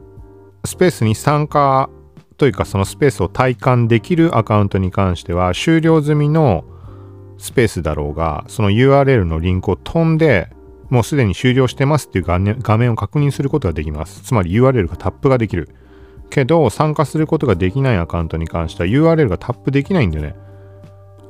[0.65, 1.91] スペースに参加
[2.39, 6.65] というかそのスペースを体感できるアカウントに関しては終了済みの
[7.37, 10.51] スペースだろうがその URL のリンクを飛んで
[10.89, 15.69] もうすでに終了してますっていう画面を確認することができますつまり URL がタップができる
[16.29, 20.37] けど、参加することができないアカウントに関しては URL がタップできないんだよね。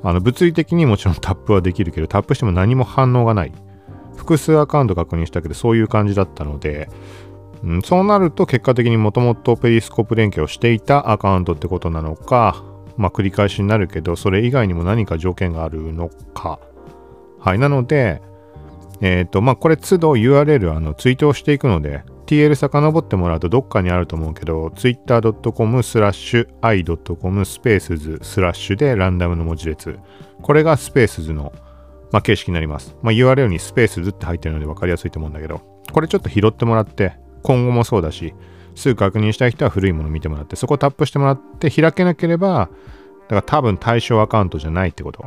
[0.03, 3.53] あの、物理的にもちろんタップはできるけど、タップしても何も反応がない。
[4.17, 6.89] 複数アカウント確認したけど、そういう感じだったので、
[7.63, 12.65] うん、そうなると結果的にもともとペリスコープ連携をしていたアカウントってことなのか、
[12.97, 16.61] まあ繰り返しになるけど、それ以外にも何か条件があるのか。
[17.41, 17.59] はい。
[17.59, 18.23] なので、
[19.01, 29.99] えっ、ー、と、まあこれ都度 URL あのツイートをしていくので、TL 遡ってもらうとどっかにあると思うけど、twitter.com スラッシュ i.com スペースズスラッシュでランダムの文字列。
[30.43, 31.53] これがスペースズの、
[32.13, 32.97] まあ、形式になります。
[33.03, 38.35] まあ、URL にスペースズって入ってるので分かりやすいと思うんだけど、これちょっと拾ってもらって、今後もそうだし、
[38.75, 42.71] すぐ確認したい人は古いもの見てもらって、そこをタップしてもらって開けなければ、
[43.29, 45.27] だから多分対象アカウントじゃないってこと。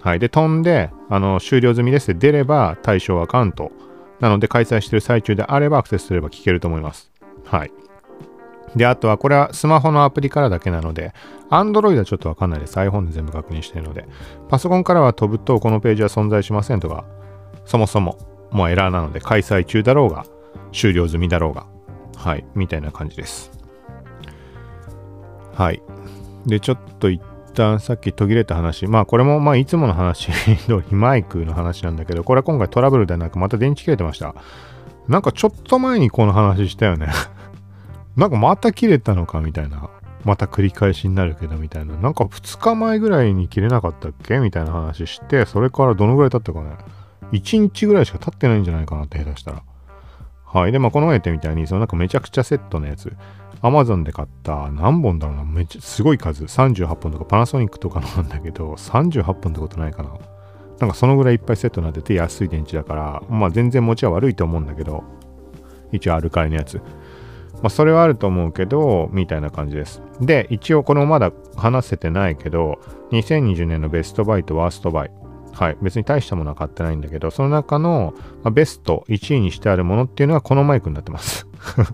[0.00, 0.18] はい。
[0.18, 3.72] で、飛んで、あの、終了済みですって出れば対象アカウント。
[4.20, 7.10] なので開催してる最中であればアクセスすれば聞けると思います。
[7.44, 7.72] はい。
[8.76, 11.12] で、あとはこれはスマホのアプリからだけなので、
[11.50, 12.76] Android はちょっとわかんないです。
[12.76, 14.06] iPhone で全部確認してるので。
[14.48, 17.04] パソコンからは飛ぶとこのページは存在しませんとか、
[17.64, 18.18] そもそも
[18.50, 20.26] もうエラーなので開催中だろうが、
[20.72, 21.66] 終了済みだろうが、
[22.16, 23.50] はい、みたいな感じです。
[25.54, 25.82] はい。
[26.46, 27.20] で、ちょっと一
[27.54, 30.30] 旦さっき途切れた話、まあこれもまあいつもの話
[30.66, 34.34] 通りマイクの話なんだけど、これは今回トラブルではなくまた電池切れてました。
[35.08, 37.08] なんかちょっと前にこの話したよね
[38.16, 39.90] なんかまた切れたのかみたいな。
[40.24, 41.94] また繰り返しになるけどみたいな。
[41.96, 44.38] なんか2日前ぐらいに切れなかったっけ？
[44.40, 46.76] みたいな話して、それからどのぐらい経ったかね。
[47.32, 49.62] 1日ぐらいしか経ってないんじゃないかなって下手したら。
[50.52, 50.72] はい。
[50.72, 53.12] で、まあ、この前言ったみたいに、そのなんかめちゃくちゃセットのやつ、
[53.60, 60.10] アマゾンで買った何本だろうな、めっちゃすごい数、38本とかパナソニックとかのなんだけど、38本ってことないかな。
[60.78, 65.04] なんかそのぐらいいっぱいセットになってて安い電池だから、まあ全然持ちは悪いと思うんだけど、
[65.92, 66.76] 一応アルカリのやつ。
[66.76, 70.00] まあそれはあると思うけど、みたいな感じです。
[70.20, 72.78] で、一応このまだ話せてないけど、
[73.10, 75.10] 2020年のベストバイとワーストバイ。
[75.58, 75.76] はい。
[75.82, 81.48] 別に大したものは買ってないんだけど、その中の、まあ、ベスト1位にしてあるものっていうのはこのマイクになってます。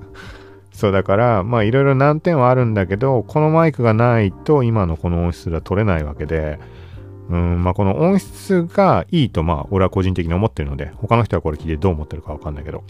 [0.75, 6.59] そうだからまあいろいろ難点はあるんだけどこのマイクがないと今のこの音質では取れないわけで
[7.31, 12.83] うんまあこの音質がいいとまあ俺は個人的に思ってるので他の人はこれ聞いてどう思ってるかわかんないけど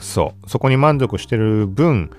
[0.00, 2.10] そうそこに満足してる分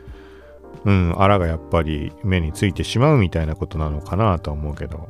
[0.86, 5.10] うんあらがやっぱり目についてしまうみたいなことなのかなとは思うけど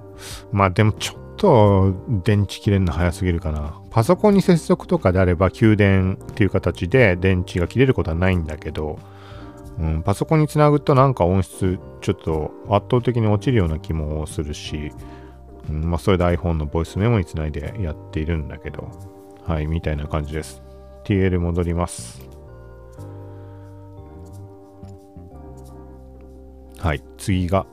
[0.51, 1.93] まあでもちょっと
[2.23, 8.99] 電池切れるの早すぎるかなパソコンに接続とかであれば給電っていう形で電池が切れることはないんだけど
[9.79, 14.91] うん、パソコンにつなぐとなんか音質ちょっと圧倒的に落ちるような気もするし、
[15.69, 18.89] うんまあ、それで iPhone のボイスメモにつないでやっているんだけど、
[19.45, 20.61] はい、みたいな感じです。
[21.03, 22.27] TL 戻ります。
[26.79, 27.65] はい、次が、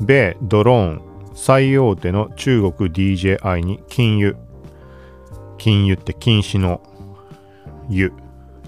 [0.00, 4.36] 米ドローン最大手の中国 DJI に禁輸。
[5.58, 6.82] 禁輸って禁止の
[7.88, 8.12] 輸。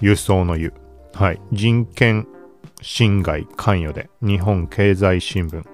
[0.01, 0.73] 輸送の輸。
[1.13, 2.27] はい、人権
[2.81, 5.65] 侵害関与で日本経済新聞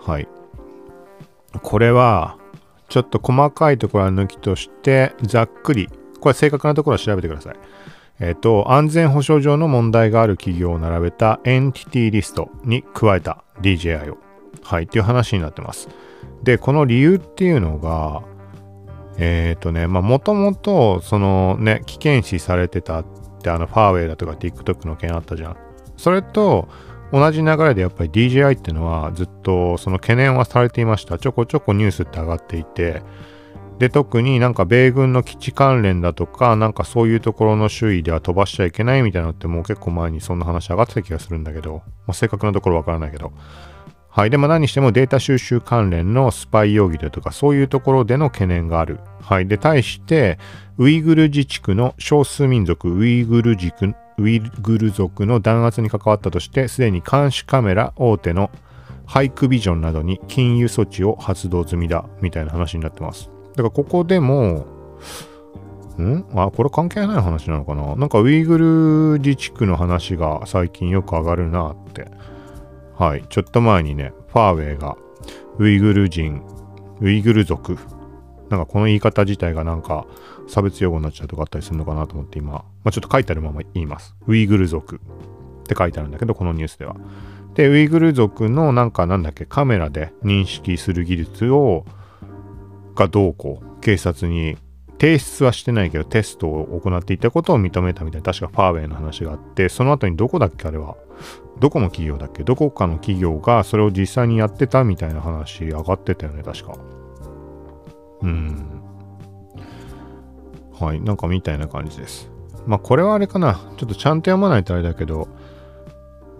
[0.00, 0.28] はい
[1.62, 2.38] これは
[2.88, 5.88] ちょっと細かいところは抜きとしてざっくり
[6.20, 7.56] これ正確なところは調べてください
[8.20, 14.18] えっ、と安全保障上の問題がある企業を並べたエンティティリストに加えた DJI を
[14.62, 15.88] はいっていう話になってます
[16.42, 18.22] でこの理由っていうのが
[19.18, 23.06] えっ、ー、とねまあもともとそのね危険視されてたっ
[23.42, 25.56] てあのファーウェイだとか TikTok の件あったじゃん
[25.96, 26.68] それと
[27.12, 31.18] 同じ流れでやっぱり DJI っていうのはずっとその懸念はされていました。
[31.18, 33.02] ちょこちょこニュースって上がっていて、
[33.78, 43.32] で、特になんか米軍の基地関連だとか、なんかそういうところの周囲では飛ばしちゃいけないみたいなのってもう結構前にそんな話上がってた気がするんだけど、まあ、正確なところわからないけど。
[44.08, 44.30] はい。
[44.30, 48.98] でも何してもデータ収集関連のスパイ容疑だとか、そういうところでの懸念がある。
[49.20, 49.46] はい。
[49.46, 50.38] で、対して、
[50.78, 58.50] ウイグル自治区の少数民族ウイグル族ウイグル族の弾圧に関わったとして、すでに監視カメラ大手の
[59.06, 63.30] ハイクビジョンなどに禁輸措置を発動済みだ、みたいな話になってます。
[63.50, 64.66] だからここでも、
[66.00, 66.24] ん？
[66.34, 67.96] あ、これ関係ない話なのかな？
[67.96, 68.58] なんかウイグ
[69.16, 72.06] ル自治区の話が最近よく上がるなって。
[72.98, 73.24] はい。
[73.28, 74.96] ちょっと前にね、ファーウェイが
[75.58, 76.42] ウイグル人、
[77.00, 77.78] ウイグル族
[78.50, 80.06] なんかこの言い方自体がなんか
[80.46, 84.16] 差別用語になっちゃうとかあったりするのかなと思って今、まあ、ちょっと書いてあるまま言います。
[84.26, 84.98] ウイグル族っ
[85.66, 86.96] て書いてあるんだけど、このニュースでは。
[87.54, 91.84] で、ウイグル族のなんかなんだっけ、カメラで認識する技術を、
[92.94, 94.56] がどうこう、警察に
[95.00, 100.96] 提出はしてないけどテストを行っていたことを認めたみたいな、確かファーウェイの話があって、その後にどこだっけあれは。
[101.60, 102.44] どこの企業だっけ？
[102.44, 106.78] どこかの企業がそれを実際にやってたみたいな話上がってたよね、確か。
[108.22, 108.82] うん。
[110.78, 112.30] はい、なんかみたいな感じです。
[112.66, 113.72] まあこれはあれかな。
[113.76, 115.26] ちょっとちゃんと読まないとあれだけど、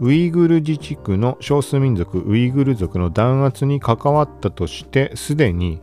[0.01, 5.83] ウイグル自治区の少数民族ウイグル族の弾圧に関わったとして、すでに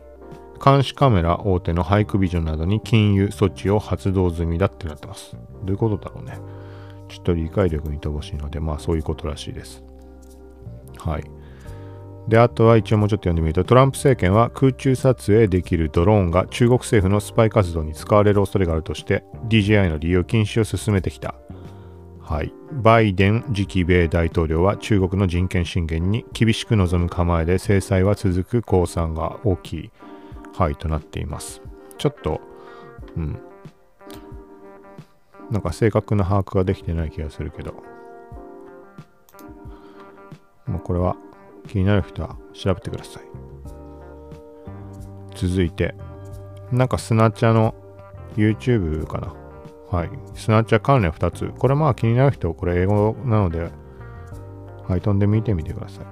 [0.62, 5.36] 監視カメラ大手のハイクビジョンなどに禁輸措置を発動済みだってなってます。
[5.62, 6.38] どういうことだろうね。
[7.08, 9.82] ちょっと理解力に乏しいので、まあそういうことらしいです。
[10.98, 11.24] はい。
[12.28, 21.36] で、あとは一応もうちょっと読んでみると、トランプ政権は空中撮影できるドローンが中国政府のスパイ活動に使われる恐れがあるとして、DJI の利用禁止を進めてきた。
[22.20, 22.52] はい。
[22.72, 29.90] バイデン次期米大統領は中国の人権侵権に厳しく臨む構えで制裁は続く公算が大きい、
[30.56, 31.60] はい、となっています。
[31.98, 32.40] ちょっと、
[33.14, 33.38] うん。
[35.50, 37.74] なんか正確な把握ができてない気がするけど、
[40.66, 41.16] まあ、これは
[41.68, 43.22] 気になる人は調べてください。
[45.34, 45.94] 続いて、
[46.72, 47.74] なんかスナチャの
[48.34, 49.34] YouTube かな。
[49.90, 50.10] はい。
[50.34, 51.52] スナチャ関連2つ。
[51.58, 53.70] これまあ気になる人、これ英語なので、
[54.88, 56.06] はい、飛んで見てみてください。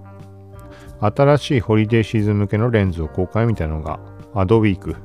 [1.00, 3.98] 新しいホリデーシーズン向けのレンズを公開みたいなのが、
[4.34, 4.96] アドウィーク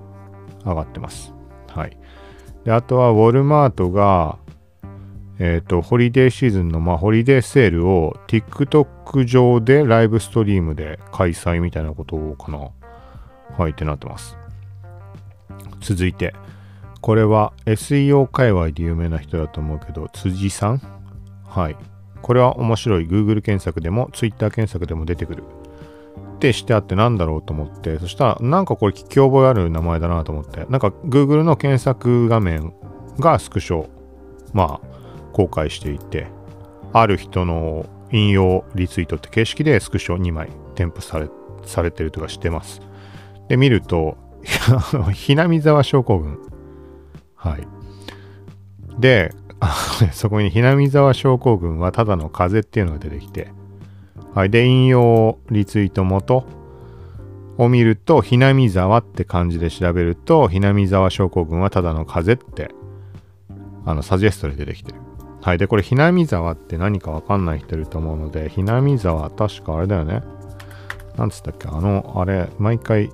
[0.65, 1.33] 上がってます。
[1.67, 1.97] はい。
[2.63, 4.37] で、あとは、ウォルマートが、
[5.37, 12.69] えっ、ー、と、ホリデーシーズンの、まあ、ホリデーセールを TikTok 上でライブストリームで開催みたいなことをかな。
[13.57, 14.37] はい、ってなってます。
[15.79, 16.33] 続いて、
[17.01, 20.81] これは SEO 界隈で有名な人だと思うけど、辻さん？
[21.45, 21.77] はい。
[22.21, 23.07] これは面白い。
[23.07, 25.43] Google 検索でも Twitter 検索でも出てくる。
[26.39, 32.73] ってしてあってなんだろうと思って、そしたらなんかこれ聞き覚えある名前だなと思って、なんか Google の検索画面
[33.19, 33.89] がスクショ、
[34.53, 34.87] まあ、
[35.33, 36.27] 公開していて、
[36.93, 41.29] ある人の引用リツイートって形式でスクショ2枚添付され
[41.65, 42.81] されてるとかしてます。
[43.49, 44.17] で、見ると、
[45.13, 46.39] ひなみ沢症候群。
[47.35, 47.67] はい。
[48.97, 49.33] で、
[50.13, 53.51] そこにひなみ沢症候群はただの風邪っていうのが出てきて、
[54.33, 54.49] はい。
[54.49, 56.45] で、引用リツイート元
[57.57, 62.71] を見ると、ひなみ沢って漢字で調べると、ひなみ沢症候群はただの風邪って、
[63.85, 64.99] あの、サジェストで出てきてる。
[65.41, 65.57] はい。
[65.57, 70.21] で、これ、ひなみ沢って何かわかんない人いると思うので、ひなみ沢、確かあれだよね。
[71.17, 71.67] なんつったっけ？
[71.67, 73.09] あの、あれ、毎回、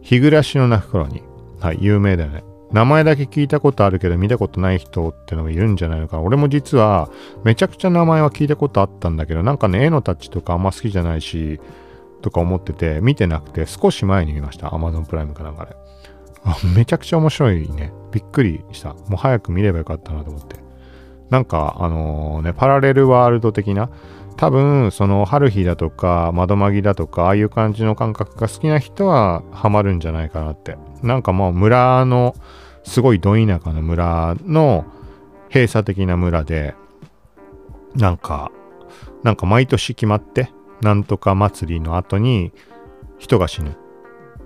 [0.00, 1.22] 日暮らしの泣く頃に、
[1.58, 2.44] はい、有名だよね。
[2.72, 6.22] 名前だけ聞いたことあるけど見たことない人ってのがいるんじゃないのかな。
[6.22, 7.10] 俺も実は
[7.44, 11.60] めちゃくちゃ名前は聞いたことあったんだけど、なんかね、絵のタッチとかあんま好きじゃないし、
[12.22, 14.68] とか思ってて、見てなくて少し前に見ました。
[14.68, 15.74] Amazon プライムかなんかで。
[16.74, 17.92] めちゃくちゃ面白いね。
[18.12, 18.94] びっくりした。
[18.94, 20.56] もう早く見ればよかったなと思って。
[21.28, 23.90] なんか、あのー、ね、パラレルワールド的な、
[24.36, 30.76] 多分、その、春日だとか、窓マギだとか、ああいう感じの感覚が好きな人はハマるんじゃないかなって。
[31.02, 32.34] なんかもう村の、
[32.84, 34.84] すごいど田舎の村の
[35.48, 36.74] 閉鎖的な村で、
[37.94, 38.50] なんか、
[39.22, 42.52] なんか毎年決まって、なんとか祭りの後に
[43.18, 43.76] 人が死ぬ。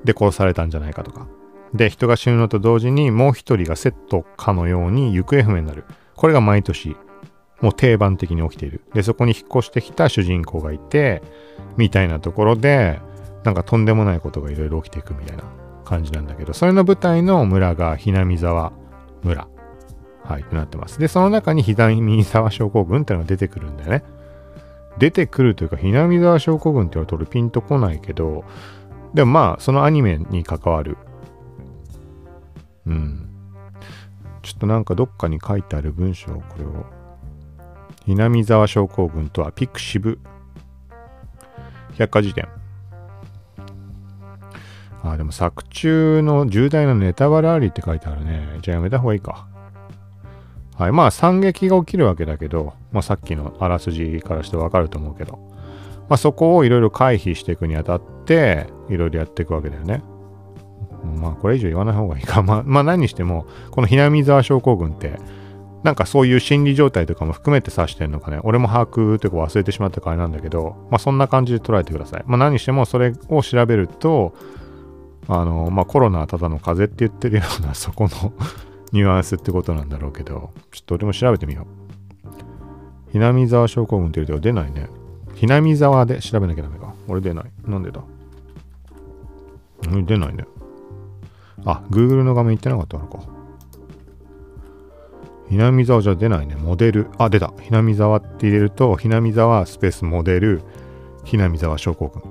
[0.04, 1.26] で殺されたんじゃないかとか。
[1.72, 5.84] で、人が死ぬのと同時にもう一人がセットかのように行方不明になる。
[6.14, 6.96] これが毎年、
[7.60, 8.82] もう定番的に起きている。
[8.92, 11.22] で、そこに引っ越してきた主人公がいて、
[11.76, 13.00] みたいなところで、
[13.44, 15.44] なんかとんでもないことがいろいろ起きていくみたいな
[15.84, 18.72] 感じなんだけど、それの舞台の村がひなみ沢
[19.22, 19.48] 村。
[20.24, 20.98] はい、となってます。
[20.98, 24.02] で、その中にひなみ沢症候群ってのが出てくるんだよね。
[24.98, 28.44] 出てくるというか、ひなみ沢症候群って言われるピンとこないけど、
[29.12, 30.96] でもまあ、そのアニメに関わる
[32.86, 33.28] うん。
[34.42, 36.86] ちょっとなんかどっかに書いてある文章、これを。
[38.06, 40.18] 南沢症候群とはピクシブ
[41.98, 42.48] 百科事典。
[45.04, 48.58] あ、でも作中の重大なネタバレありって書いてあるね。
[48.62, 49.46] じゃあやめた方がいいか。
[50.78, 50.92] はい。
[50.92, 55.38] まあ惨劇が起きるわけだけど、まあさっきのあらすじからしてわかると思うけど、
[56.08, 60.02] まあそこをいろいろ回避していくにあたって、いろいろやっていくわけだよね。
[61.20, 62.42] まあこれ以上言わない方がいいか。
[62.42, 65.18] まあ、まあ何にしても、この南沢症候群って、
[65.82, 68.40] なんかそういう心理状態とかも含めて指してんのかね。
[68.42, 72.24] 俺も把握というか忘れてしまったからなんだけど、まあそんな感じで捉えてください。
[72.26, 74.34] まあ何にしてもそれを調べると、
[75.28, 78.32] あの、まあコロナはただの風邪って言ってるようなそこの
[78.92, 81.66] ニュアンスってことなんだろうけど、ちょっと俺も調べてみよう。
[83.12, 84.88] 南沢症候群って言うと出ないね。
[85.40, 86.94] 南沢で調べなきゃダメか。
[87.08, 87.44] 俺出ない。
[87.66, 88.00] なんでだ？
[89.82, 90.46] 出ないね。
[91.64, 93.20] あ、Google の画面行ってなかったのか。
[95.48, 96.56] ひなみ沢じゃ出ないね。
[96.56, 97.08] モデル。
[97.18, 97.52] あ、出た。
[97.60, 100.62] ひなみ沢って入れると、ひなみ沢スペースモデル、
[101.24, 102.22] ひなみ沢症候群。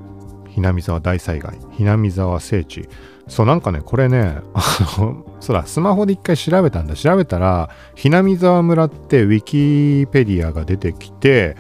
[0.54, 1.58] ひなみ沢大災害。
[1.72, 2.88] ひなみ沢聖地。
[3.28, 4.62] そう、なんかね、これね、 あ
[5.00, 6.96] の、そうだ、スマホで一回調べたんだ。
[6.96, 11.58] 調べたら、ひなみ沢村ってウィキペディアが出てきて、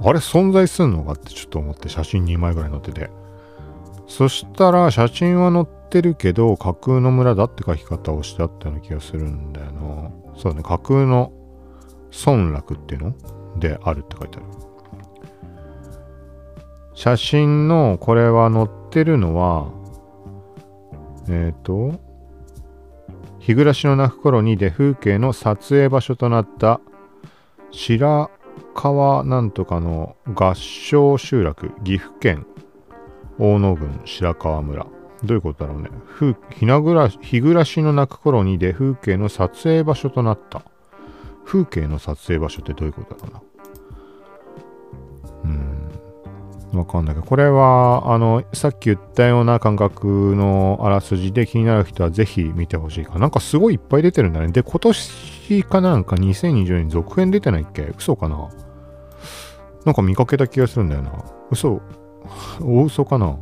[0.00, 3.10] あれ存在すんのかってちょっと思って写真2枚ぐらい載ってて。
[4.08, 11.30] そしたら写真は載ってるけど架空の村だって書き方をしてあったような気がするんだよなそうね架空の
[12.10, 13.14] 村落っていうの？
[13.58, 14.67] であるって書いてある
[16.98, 19.70] 写真のこれは載ってるのは
[21.28, 22.00] えっ、ー、と
[23.38, 26.80] 日暮らしの泣く頃に出風景の撮影場所となった
[27.70, 28.32] 白
[28.74, 32.44] 川なんとかの合掌集落岐阜県
[33.38, 34.84] 大野郡白川村。
[35.22, 35.90] どういうことだろうね。
[36.50, 40.64] ひなぐら日暮らしの泣く頃に出風景の撮影場所となった。
[41.44, 43.42] 風景の撮影場所ってどういうことだろ
[45.44, 45.52] うな。
[45.52, 45.87] うん。
[46.72, 53.14] わかんないけど、これは、あの、さっき言ったような感覚のあらすじで気になる人はぜひ見てほしいか。
[53.14, 54.48] ななんかすごいいっぱい出てるんだね。
[54.48, 57.92] で、今年かなんか2020年続編出てないっけ？
[57.96, 58.48] 嘘かな？
[59.84, 61.12] なんか見かけた気がするんだよな。
[61.50, 61.80] 嘘
[62.60, 63.38] 大嘘かな？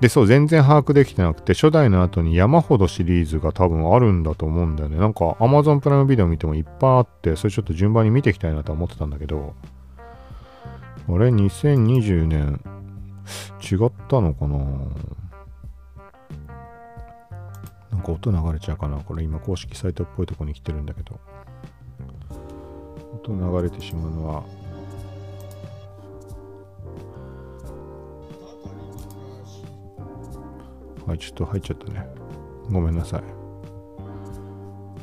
[0.00, 4.96] で、そう、全然把握できてなくて、初代の後に山ほどシリーズが多分あるんだと思うんだよね。
[4.96, 9.54] なんか Amazon プライムビデオ見てもいっぱいあって、それちょっと順番に見ていきたいなと思ってたんだけど、
[11.10, 12.60] あれ、2020年、
[13.60, 14.58] 違ったのかな？
[17.90, 18.98] なんか音流れちゃうかな？
[18.98, 21.18] これ今公式サイトっぽいとこに来てるんだけど。
[23.24, 24.44] 音流れてしまうのは
[31.06, 32.06] はい、ちょっと入っちゃったね。
[32.70, 33.37] ごめんなさい。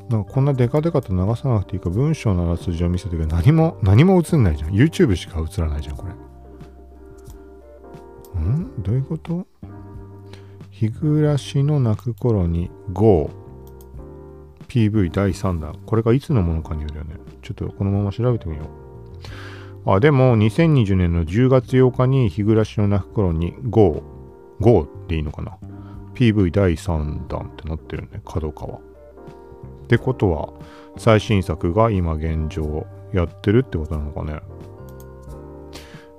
[0.09, 4.69] なんかこんなデカデカと流さなくていいか、文章のあらすじを見せてくれ何も、何も映んないじゃん。
[4.71, 6.13] YouTube しか映らないじゃん、これ。
[8.41, 8.83] ん？
[8.83, 9.47] どういうこと？
[10.69, 13.29] 日暮らしの泣く頃に GO
[14.67, 15.79] PV 第3弾。
[15.85, 17.15] これがいつのものかによるよね。
[17.41, 18.63] ちょっとこのまま調べてみよ
[19.85, 19.91] う。
[19.91, 24.03] あ、でも2020年の10月8日に日暮らしの泣く頃に GO、
[24.59, 25.57] GO っていいのかな
[26.13, 28.79] ?PV 第3弾ってなってるね、角川。
[29.85, 30.49] ってことは、
[30.97, 34.39] 最新作が今現状やってるってことなのかね。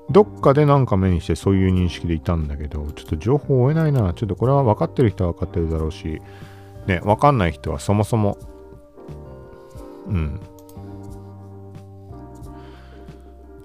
[0.08, 4.12] どっかでなんか目にしてそういう認識でいたんだけど、ちょっと情報を追えないな。
[4.14, 6.22] ちょっとこれは分かってる人は分かってるだろうし、
[6.86, 8.38] ね、分かんない人はそもそも、
[10.06, 10.40] うん。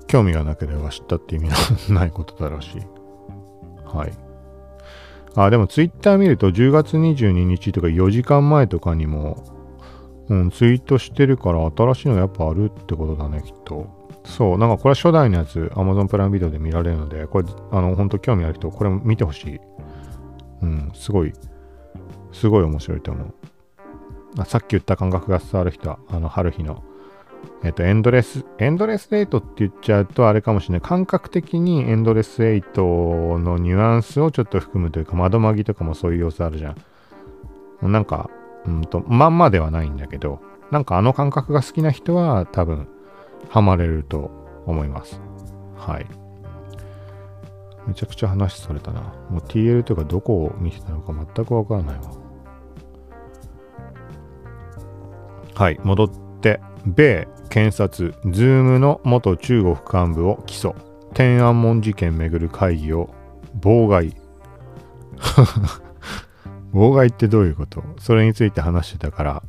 [0.08, 1.50] 興味がなければ知ったって意味
[1.90, 2.80] のないことだろうし。
[3.86, 4.14] はい。
[5.36, 9.61] あ、でもツイッター見ると10月22日とか4時間前とかにも、
[10.30, 14.02] うん、ツイートしてるから新しいのやっぱあるってことだね、きっと。
[14.24, 19.60] そう、なんかこれは初代のやつ、Amazon プライムビデオで見られるので、これ、あの、本当興味ある人、これ見てほしい。
[20.62, 21.34] うん、すごい、
[22.32, 23.34] すごい面白いと思う。
[24.38, 26.84] あさっき言った感覚が伝わる人は、あの、春日の、
[27.64, 30.82] えっと、エンドレス、エンドレスエイトって言っちゃうとあれかもしれない。
[30.82, 36.76] 感覚的にエンドレスエイトのニュアンスをちょっと含むというか、窓マギとかもそういう様子あるじゃ
[37.82, 37.92] ん。
[37.92, 38.30] なんか、
[38.66, 40.40] うんと、まんまではないんだけど、
[40.72, 42.88] なんかあの感覚が好きな人は多分、
[43.50, 44.32] ハマれると
[44.66, 45.22] 思います。
[45.76, 46.06] はい。
[47.88, 49.02] めちゃくちゃ話されたな。
[49.30, 52.02] もう TL というかどこを見てたのか全くわからないわ。
[55.56, 56.10] はい、戻っ
[56.42, 60.74] て、米検察、ズームの元中国幹部を起訴。
[61.14, 63.10] 天安門事件めぐる会議を
[63.60, 64.16] 妨害。
[66.74, 67.84] 妨害ってどういうこと？
[68.00, 69.44] それについて話してたから、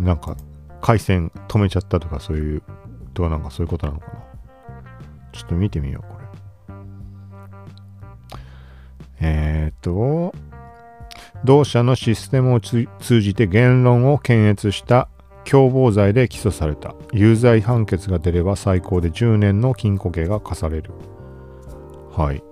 [0.00, 0.36] なんか
[0.80, 2.62] 回線止めちゃったとかそういう
[3.14, 4.12] とかなんかそういうことなのかな？
[5.32, 6.24] ちょっと見てみよう、これ。
[9.20, 10.32] えっ、と、
[11.44, 12.86] 同社のシステムを通
[13.20, 15.08] じて言論を検閲した
[15.44, 16.94] 共謀罪で起訴された。
[17.12, 20.92] 有罪判決が出れば最高で10年の禁錮刑が課される。
[22.10, 22.42] はい。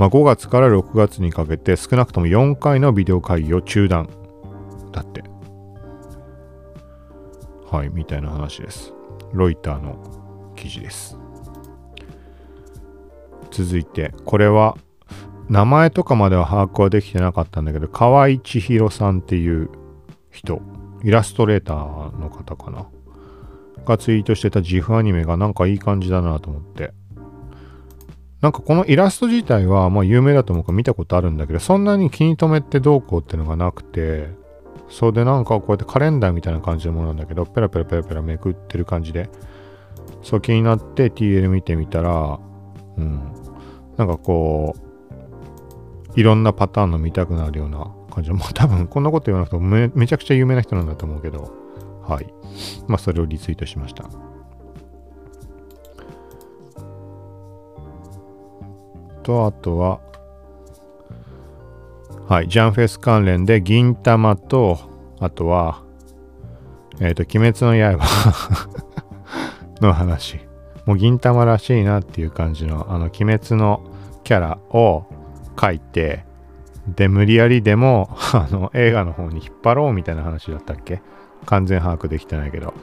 [0.00, 4.08] まあ、5月から6月にかけて少なくとも4回のビデオ会議を中断。
[4.92, 5.22] だって。
[7.70, 8.94] はい、みたいな話です。
[9.34, 11.18] ロイターの記事です。
[13.50, 14.78] 続いて、これは
[15.50, 19.68] 名前とかまでは把握はできてなかったんだけど、河合千尋さんっていう
[20.30, 20.62] 人、
[21.04, 22.86] イラストレーターの方かな。
[23.84, 26.94] がツイートしてた自負アニメがなんかいい感じだなと思って。
[28.40, 34.28] なんかこのイラスト自体はまあ有名だと思うから見たことあるんだけど、そんなに気に留めてどうこうっていうのがなくて、
[34.88, 39.28] それでなんかこうやってカレンダーみたいな感じのものなんだけど、ペラペラペラペラめくってる感じで、
[40.22, 42.40] そう気になって TL 見てみたら、
[42.96, 43.32] うん、
[43.96, 44.74] なんかこ
[46.16, 51.52] う、いろんなパターンの見たくなるような感じで、ま あ多分こんなこと言わなくてもめめちゃくちゃ有名な人なんだと思うけど、
[52.02, 52.26] はい。
[52.88, 54.29] まあそれをリツイートしました。
[59.30, 60.00] と、あとは、
[62.28, 64.78] はい、ジャンフェス関連で銀玉と、
[65.20, 65.82] あとは、
[67.00, 68.68] えっ、ー、と、鬼滅の刃
[69.80, 70.40] の話。
[70.86, 73.82] もう銀玉らしいなっていう感じの、あの、鬼滅の
[74.24, 75.04] キャラを
[75.60, 76.24] 書いて、
[76.88, 81.02] で、無理やりでも、 あの、映画の方に引っ張ろうみたいな話だったっけ？
[81.46, 82.74] 完全把握できてないけど。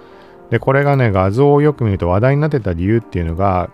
[0.50, 3.70] で、これがね、画像をよく見ると話題になってた理由っていうのが、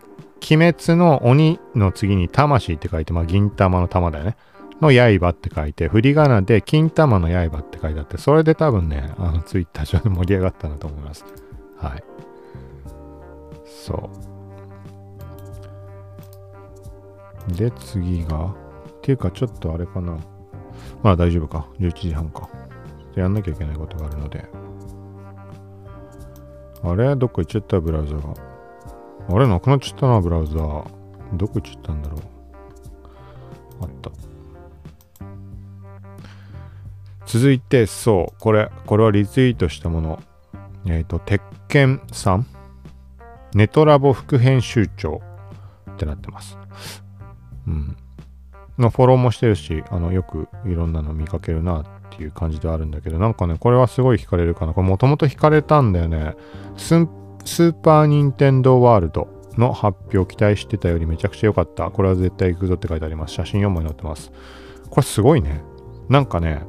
[0.52, 4.36] 鬼滅の鬼の次に魂って書いて、まあ、銀玉の玉だよね。
[4.82, 11.24] の刃って書いて、振り仮名で金玉の刃って書いてあって、それで多分ね、あのツイッター上で盛り上がったんだと思います。
[11.78, 12.04] はい。
[13.66, 14.10] そ
[17.50, 17.54] う。
[17.54, 18.56] で、次が、っ
[19.02, 20.18] ていうかちょっとあれかな。
[21.02, 21.68] まあ大丈夫か。
[21.80, 22.50] 11時半か。
[23.16, 24.46] やんなきゃいけないことがあるので。
[26.84, 27.16] あれ？
[27.16, 27.80] どっか行っちゃった？
[27.80, 28.53] ブラウザが。
[29.30, 30.86] あれなくなっちゃったな、ブラウザー。
[31.34, 32.21] どこ行っちゃったんだろう。
[33.82, 34.11] あった。
[37.26, 40.19] 続いて、そう、これ、これはリツイートしたもの。
[40.86, 42.45] えっ、ー、と、鉄拳さん、
[43.55, 45.21] ネトラボ副編集長
[45.91, 46.57] ってなってます。
[47.67, 47.97] うん。
[48.78, 54.74] のフォローもしてるし、あの、よくいろんなの見かけるなっていう感じではあるんだけど、なんかね、これはすごい惹かれるかな。
[54.74, 56.36] これもともと惹かれたんだよね。
[57.46, 59.28] スーパーニンテンドーワールド
[59.58, 61.91] の発表期待してたよりめちゃくちゃ良かった。
[61.91, 63.34] これは絶対行くぞって書いてあります。
[63.34, 64.32] 写真4枚載ってます。
[64.89, 65.62] これすごいね。
[66.10, 66.64] なんかね、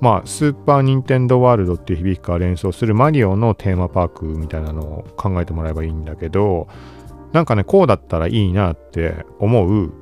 [0.00, 6.68] まあ、スーパー・ニンテンドー・ワールドっていう響きから連想するマリオのテーマパークみたいなのを考えてもらえばいいんだけど、
[7.32, 9.92] なんかね、こうだったらいいなって思う、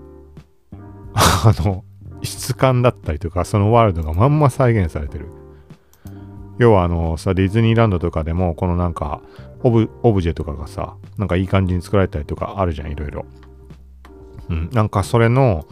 [1.12, 1.84] あの、
[2.22, 5.26] 質感だったりとか、そのワールドがまんま再現されてる。
[6.58, 9.20] 要はあのさ、ディズニーランドとかでも、このなんか
[9.62, 13.26] オブ、オブジェとかがさ、なんかいい感じに作られたりとかあるじゃん、いろいろ。
[14.48, 15.66] うん、なんかそれの、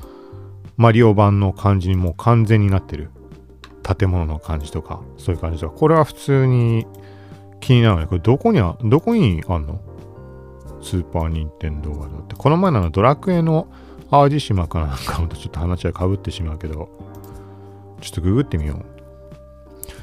[0.77, 3.11] マリオ版の感じにもう完全になってる。
[3.83, 5.77] 建物の感じとか、そういう感じとか。
[5.77, 6.87] これは普通に
[7.61, 8.07] 気になるね。
[8.07, 9.81] これどこにあ、どこにあんの？
[10.83, 12.35] スーパー・ニンテンドーワールドって。
[12.35, 13.69] この前のドラクエの
[14.11, 16.89] 淡路島かなんかもとちょっと話はかぶってしまうけど、
[18.01, 18.85] ちょっとググってみよう。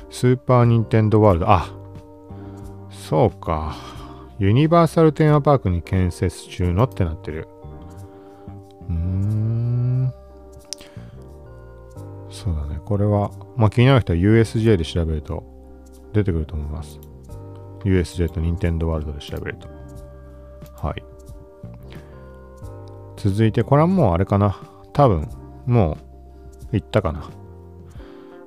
[0.09, 1.69] スーパー・ニンテンドーワールド、あ、
[3.09, 3.75] そうか。
[4.39, 7.49] ユニバーサルテーマパークに建設中のってなってる。
[8.87, 10.13] うーん。
[12.29, 12.79] そうだね。
[12.85, 15.43] これは、まあ気になる人は USJ で調べると
[16.13, 16.97] 出てくると思います。
[17.83, 19.67] USJ と Nintendo ワールドで調べると。
[20.75, 21.03] はい。
[23.17, 24.55] 続いて、これはもうあれかな。
[24.93, 25.27] 多分、
[25.65, 25.97] も
[26.71, 27.29] う、行ったかな。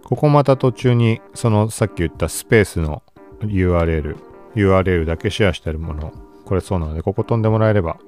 [0.03, 3.03] ここまた途中に、そのさっき言ったスペースの
[3.43, 4.17] URL、
[4.57, 6.13] URL だけシェアしてるもの、
[6.45, 7.99] これそうなので、ここ飛んでもらえれば、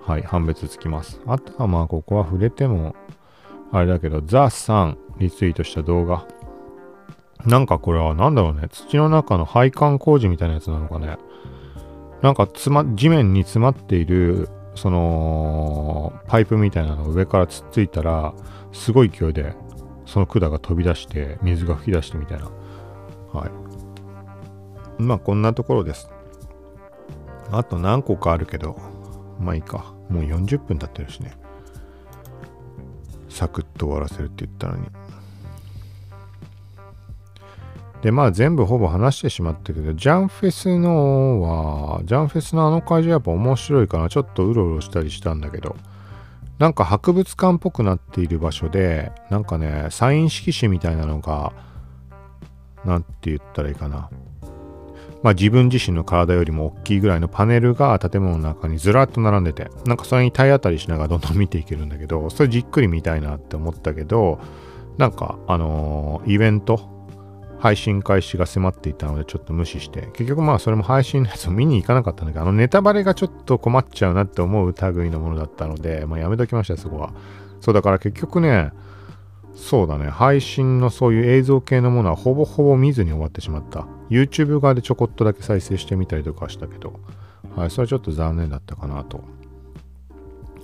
[0.00, 1.20] はい、判別つきます。
[1.26, 2.94] あとはまあ、ここは触れても、
[3.72, 6.26] あれだけど、ザ・さんリツイートした動画。
[7.46, 8.68] なんかこれは何だろうね。
[8.70, 11.18] 土の中の配管工事みたいなやつなのかね。
[12.22, 18.34] なんかつま、地面に詰まっている、その、パイプみたいなのを上からつっついたら、
[18.72, 19.54] すごい勢いで、
[20.06, 22.50] その管が飛び出して、水が噴き出してみたいな。
[23.32, 23.69] はい。
[25.00, 26.10] まあ、こんなところです。
[27.52, 28.76] あと何個かあるけど、
[29.40, 29.94] まあいいか。
[30.08, 31.36] もう40分経ってるしね。
[33.28, 34.88] サクッと終わらせるって言ったのに。
[38.02, 44.08] で、まあ全部ほぼ話してしまったけど、ジャンフェスのは、ジャンフェスのあの会場やっぱ面白いかな。
[44.08, 45.76] ちょっとうろうろしたりしたんだけど、
[46.58, 51.52] なんか博物館っぽくなっている場所で、なんかね、サイン色紙みたいなのが、
[52.84, 54.10] なんて言ったらいいかな。
[55.22, 64.38] まあ自分自身の体よりも大きいぐらいのパネルが建物の中にずらっと並んでて、なんかそれに体当たりしながらどんどん見ていけるんだけど、 それじっくり見たいなって思ったけど、
[64.96, 66.80] なんかあのー、イベント
[67.58, 77.12] 配信開始が迫っていたのでちょっと無視して、結局まあそれも配信のやつを見に行かなかったんだけど、あのネタバレがちょっと困っちゃうなって思う類のものだったので、まあやめときました、そこは。
[77.60, 78.72] そうだから結局ね、
[79.54, 83.86] そうだね、配信のそういう映像系のものはほぼほぼ見ずに終わってしまった。
[84.10, 87.00] YouTube 側でちょこっとだけ再生してみたりとかしたけど、
[87.56, 89.22] はい、それはちょっと残念だったかなと。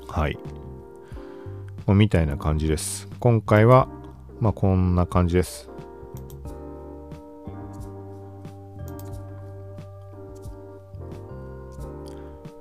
[0.09, 0.38] はい。
[1.86, 3.09] みたいな感じです。
[3.20, 3.88] 今回は、
[4.40, 5.70] まあこんな感じです。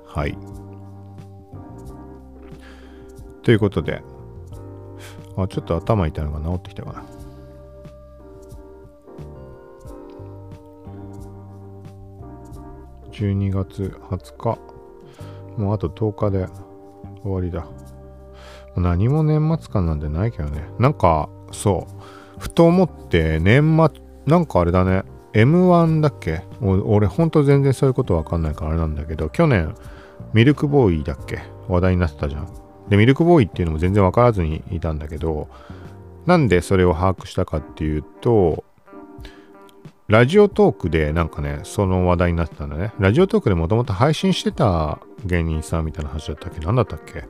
[0.06, 0.38] はい。
[3.42, 4.02] ということで、
[5.36, 7.05] あ、ちょっと頭痛いのが治ってきたかな。
[13.16, 14.58] 12月20日。
[15.56, 16.46] もうあと10日で
[17.22, 17.66] 終わりだ。
[18.76, 20.68] 何も年末感なんてないけどね。
[20.78, 22.40] なんか、そう。
[22.40, 25.02] ふと思って年末、なんかあれだね。
[25.32, 26.42] M1 だっけ？
[26.60, 29.74] 俺ほんと全然そういうことわかんないからあれなんだけど、去年
[30.32, 31.40] ミルクボーイだっけ？
[31.68, 32.48] 話題になってたじゃん。
[32.88, 35.48] で、ミルクボーイっていうのも全然わからずにいたんだけど、
[36.26, 38.64] なんでそれを把握したかっていうと、
[40.08, 42.92] ラジオトークでなんかね、その話題になってたんだね。
[42.98, 46.60] ラジオトークでもともと配信してた芸人さんみたいな話だったっけ？
[46.60, 47.24] 何だったっけ？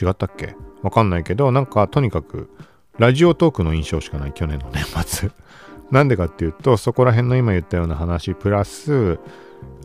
[0.00, 0.54] 違ったっけ？
[0.82, 2.50] わかんないけど、なんかとにかく、
[2.98, 5.30] ラジオトークの印象しかない去年の年末。
[5.90, 9.18] なんでかっていうと、そこら辺の今言ったような話、プラス、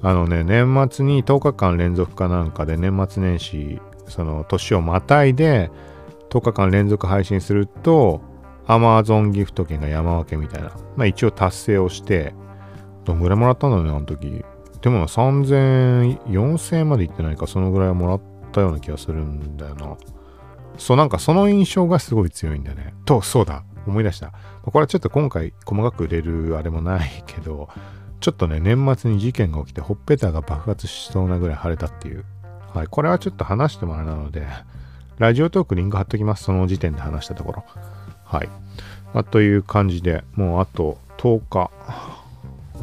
[0.04, 5.72] あのね、年末に10日間連続かなんかで年末年始、その年をまたいで
[6.30, 8.22] 10日間連続配信すると、
[8.70, 10.70] Amazon ギフト券が山分けみたいな。
[10.96, 12.34] まあ一応達成をして、
[13.04, 14.46] どんぐらいもらったんだろうね、あの時。
[14.82, 19.98] でも3000、4000までいってないか、そのぐらいはもらったような気がするんだよな。
[20.78, 22.94] そう、なんかその印象がすごい強いんだよね。
[23.06, 24.32] と、そうだ、思い出した。
[24.64, 27.70] これはちょっと今回細かく売れるあれもないけど、
[28.20, 32.26] ちょっとね、年末に事件が起きて、ほっぺたが爆発しそうなぐらい腫れたっていう。
[32.74, 32.88] はい。
[32.88, 34.46] これはちょっと話してもらうなので、
[35.18, 36.44] ラジオトークリンク貼っときます。
[36.44, 37.64] その時点で話したところ。
[38.30, 38.50] はい。
[39.14, 41.72] まあ、という感じで、もうあと10日。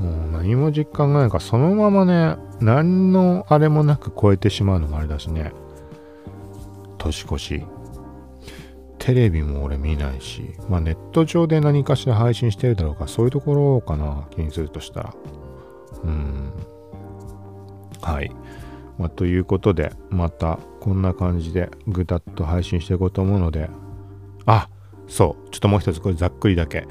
[0.01, 5.53] もう何も実感がないから、そのままね、何のあれもなく超えてしまうのもあれだしね。
[6.99, 7.64] 年越し。
[8.99, 15.14] テレビも俺見ないし、まあネット上で何かしら配信してるだろうか、そういうところかな、気にするとしたら。
[16.03, 16.53] うん。
[18.03, 18.30] はい。
[18.99, 23.70] まあ、ということで、またこんな感じでぐだっと配信していこうと思うので、
[24.44, 24.68] あ
[25.09, 26.87] そうちょっともう一つこれざっくりだけ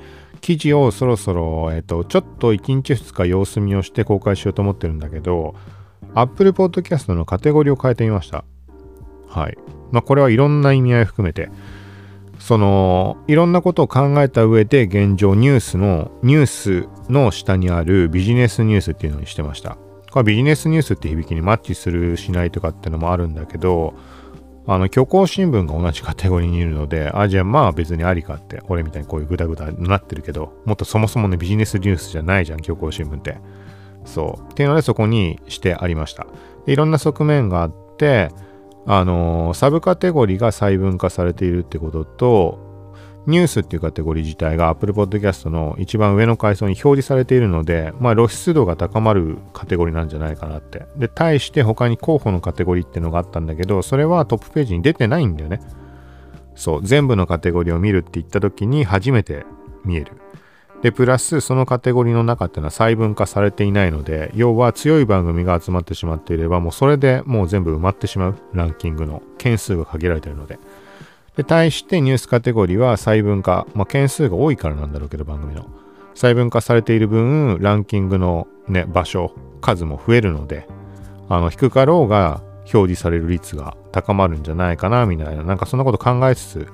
[0.46, 5.56] 記事をそろそろ、えっ、と、ちょっと1日2日様子見をして公開しようと思ってるんだけど、
[6.14, 8.46] Apple Podcast のカテゴリーを変えてみました。
[9.28, 9.58] はい。
[9.92, 11.50] まあ、これはいろんな意味合い含めて、
[12.38, 19.78] その、いろんなことを考えた上で現状ニュースの、ニュースの下にあるビジネスニュースっていうのにしてました。
[20.12, 23.96] これビジネスニュースって響きにマッチするしないとかってのもあるんだけど、
[24.68, 33.38] あの、虚構新聞が同じカテゴリーにいるので、あ、じゃあまあ別にありかって、俺みたいにこういうグダグダになってるけど、もっとそもそもね、ビジネスニュースじゃないじゃん、虚構新聞って。
[34.06, 34.52] そう。
[34.52, 36.26] っていうのでそこにしてありました。
[36.66, 38.30] でいろんな側面があって、
[38.88, 42.65] あのー、サブカテゴリーが細分化されているってことと、
[43.28, 50.86] ニュースっていうカテゴリー自体が Apple Podcast の一番上の階層に表示されているので、まあ露出度が高まるカテゴリーなんじゃないかなって。
[50.98, 55.60] で、対して他に候補のカテゴリーっていうのがあったんだけど、それはトップページに出てないんだよね。
[56.56, 59.46] そう、全部のカテゴリーを見るって言った時に初めて
[59.84, 60.14] 見える。
[60.82, 68.36] で、プラスそのカテゴリーの中っていうのは細分化されていないので、要は強い番組が集まってしまっていれば、もうそれでもう全部埋まってしまう。
[68.54, 70.60] ランキングの件数が限られているので。
[71.36, 75.68] で、対してニュースカテゴリーは細分化、まあ、件数が多いからなんだろうけど、番組の。
[76.14, 80.68] 細分化されている分、ランキングのね、場所、数も増えるので、
[81.28, 82.42] あの、低かろうが
[82.74, 86.68] 表示される率が高まるんじゃないかな、みたいな、なんかそんなこと考えつつ、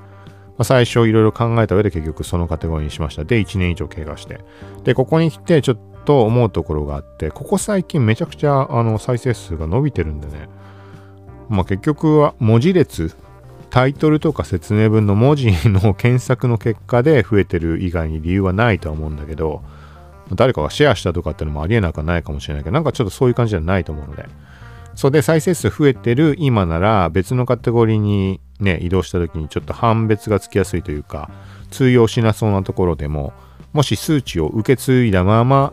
[0.58, 3.24] ま、最初いろいろ考えた上で結局そのカテゴリーにしました。
[3.24, 4.42] で、1年以上経過して。
[4.84, 10.50] で、ここに来てちょっと思うところがあって、ここ最近めちゃくちゃあの再生数が伸びてるんでね、
[11.50, 13.16] まあ結局は文字列
[13.72, 19.64] タイトルとか説明文の文字の検索の結果で増えてる以外に理由はないとは思うんだけど、
[20.36, 24.28] 誰かがシェアしたとかってのもありえなくはないかもしれないけど、なんかちょっとそういう感じじゃないと思うので。
[24.94, 31.32] それで再生数増えてる今なら別のカテゴリーにね、移動した時にちょっと判別がつきやすいというか、
[31.72, 33.34] 通用しなそうなところでも、
[33.74, 35.72] もし数値を受け継いだまま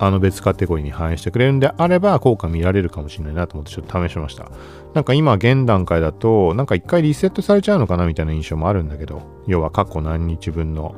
[0.00, 4.50] あの別カテゴリーに反映してくれるんであれば効果見られるかもしれないなと思ってちょっと試しました。
[4.94, 10.94] なんか今現段階だとなんか一回リセットされちゃうのかなみたいな印象もあるんだけど要は過去何日分の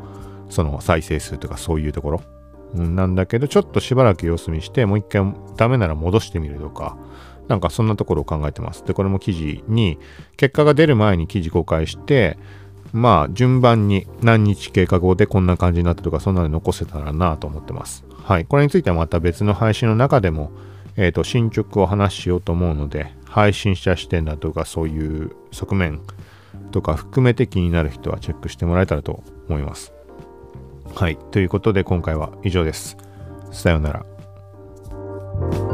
[0.49, 2.23] その再生数とかそういうところ、
[2.75, 6.97] なんだけどちょっとしばらく様子見してもう一回ダメなら戻してみるとか
[7.49, 8.85] なんかそんなところを考えてます。
[8.85, 9.99] でこれも記事に
[10.37, 12.39] 結果が出る前に記事公開して
[12.93, 18.05] まあ順番に何日経過後でこんな感じになったとかそんなの残せたらなと思ってます。
[18.31, 18.45] はい。
[18.45, 20.53] これについてはまた別の配信の中でも、
[20.95, 26.01] えっ、ー、と、進捗を話しようと思うので、配信者視点だとかそういう側面
[26.71, 29.93] とか含めて気になる人はチェックしてもらえたらと思います。
[30.95, 31.19] はい。
[31.33, 32.97] ということで今回は以上です。
[33.51, 35.70] さようなら。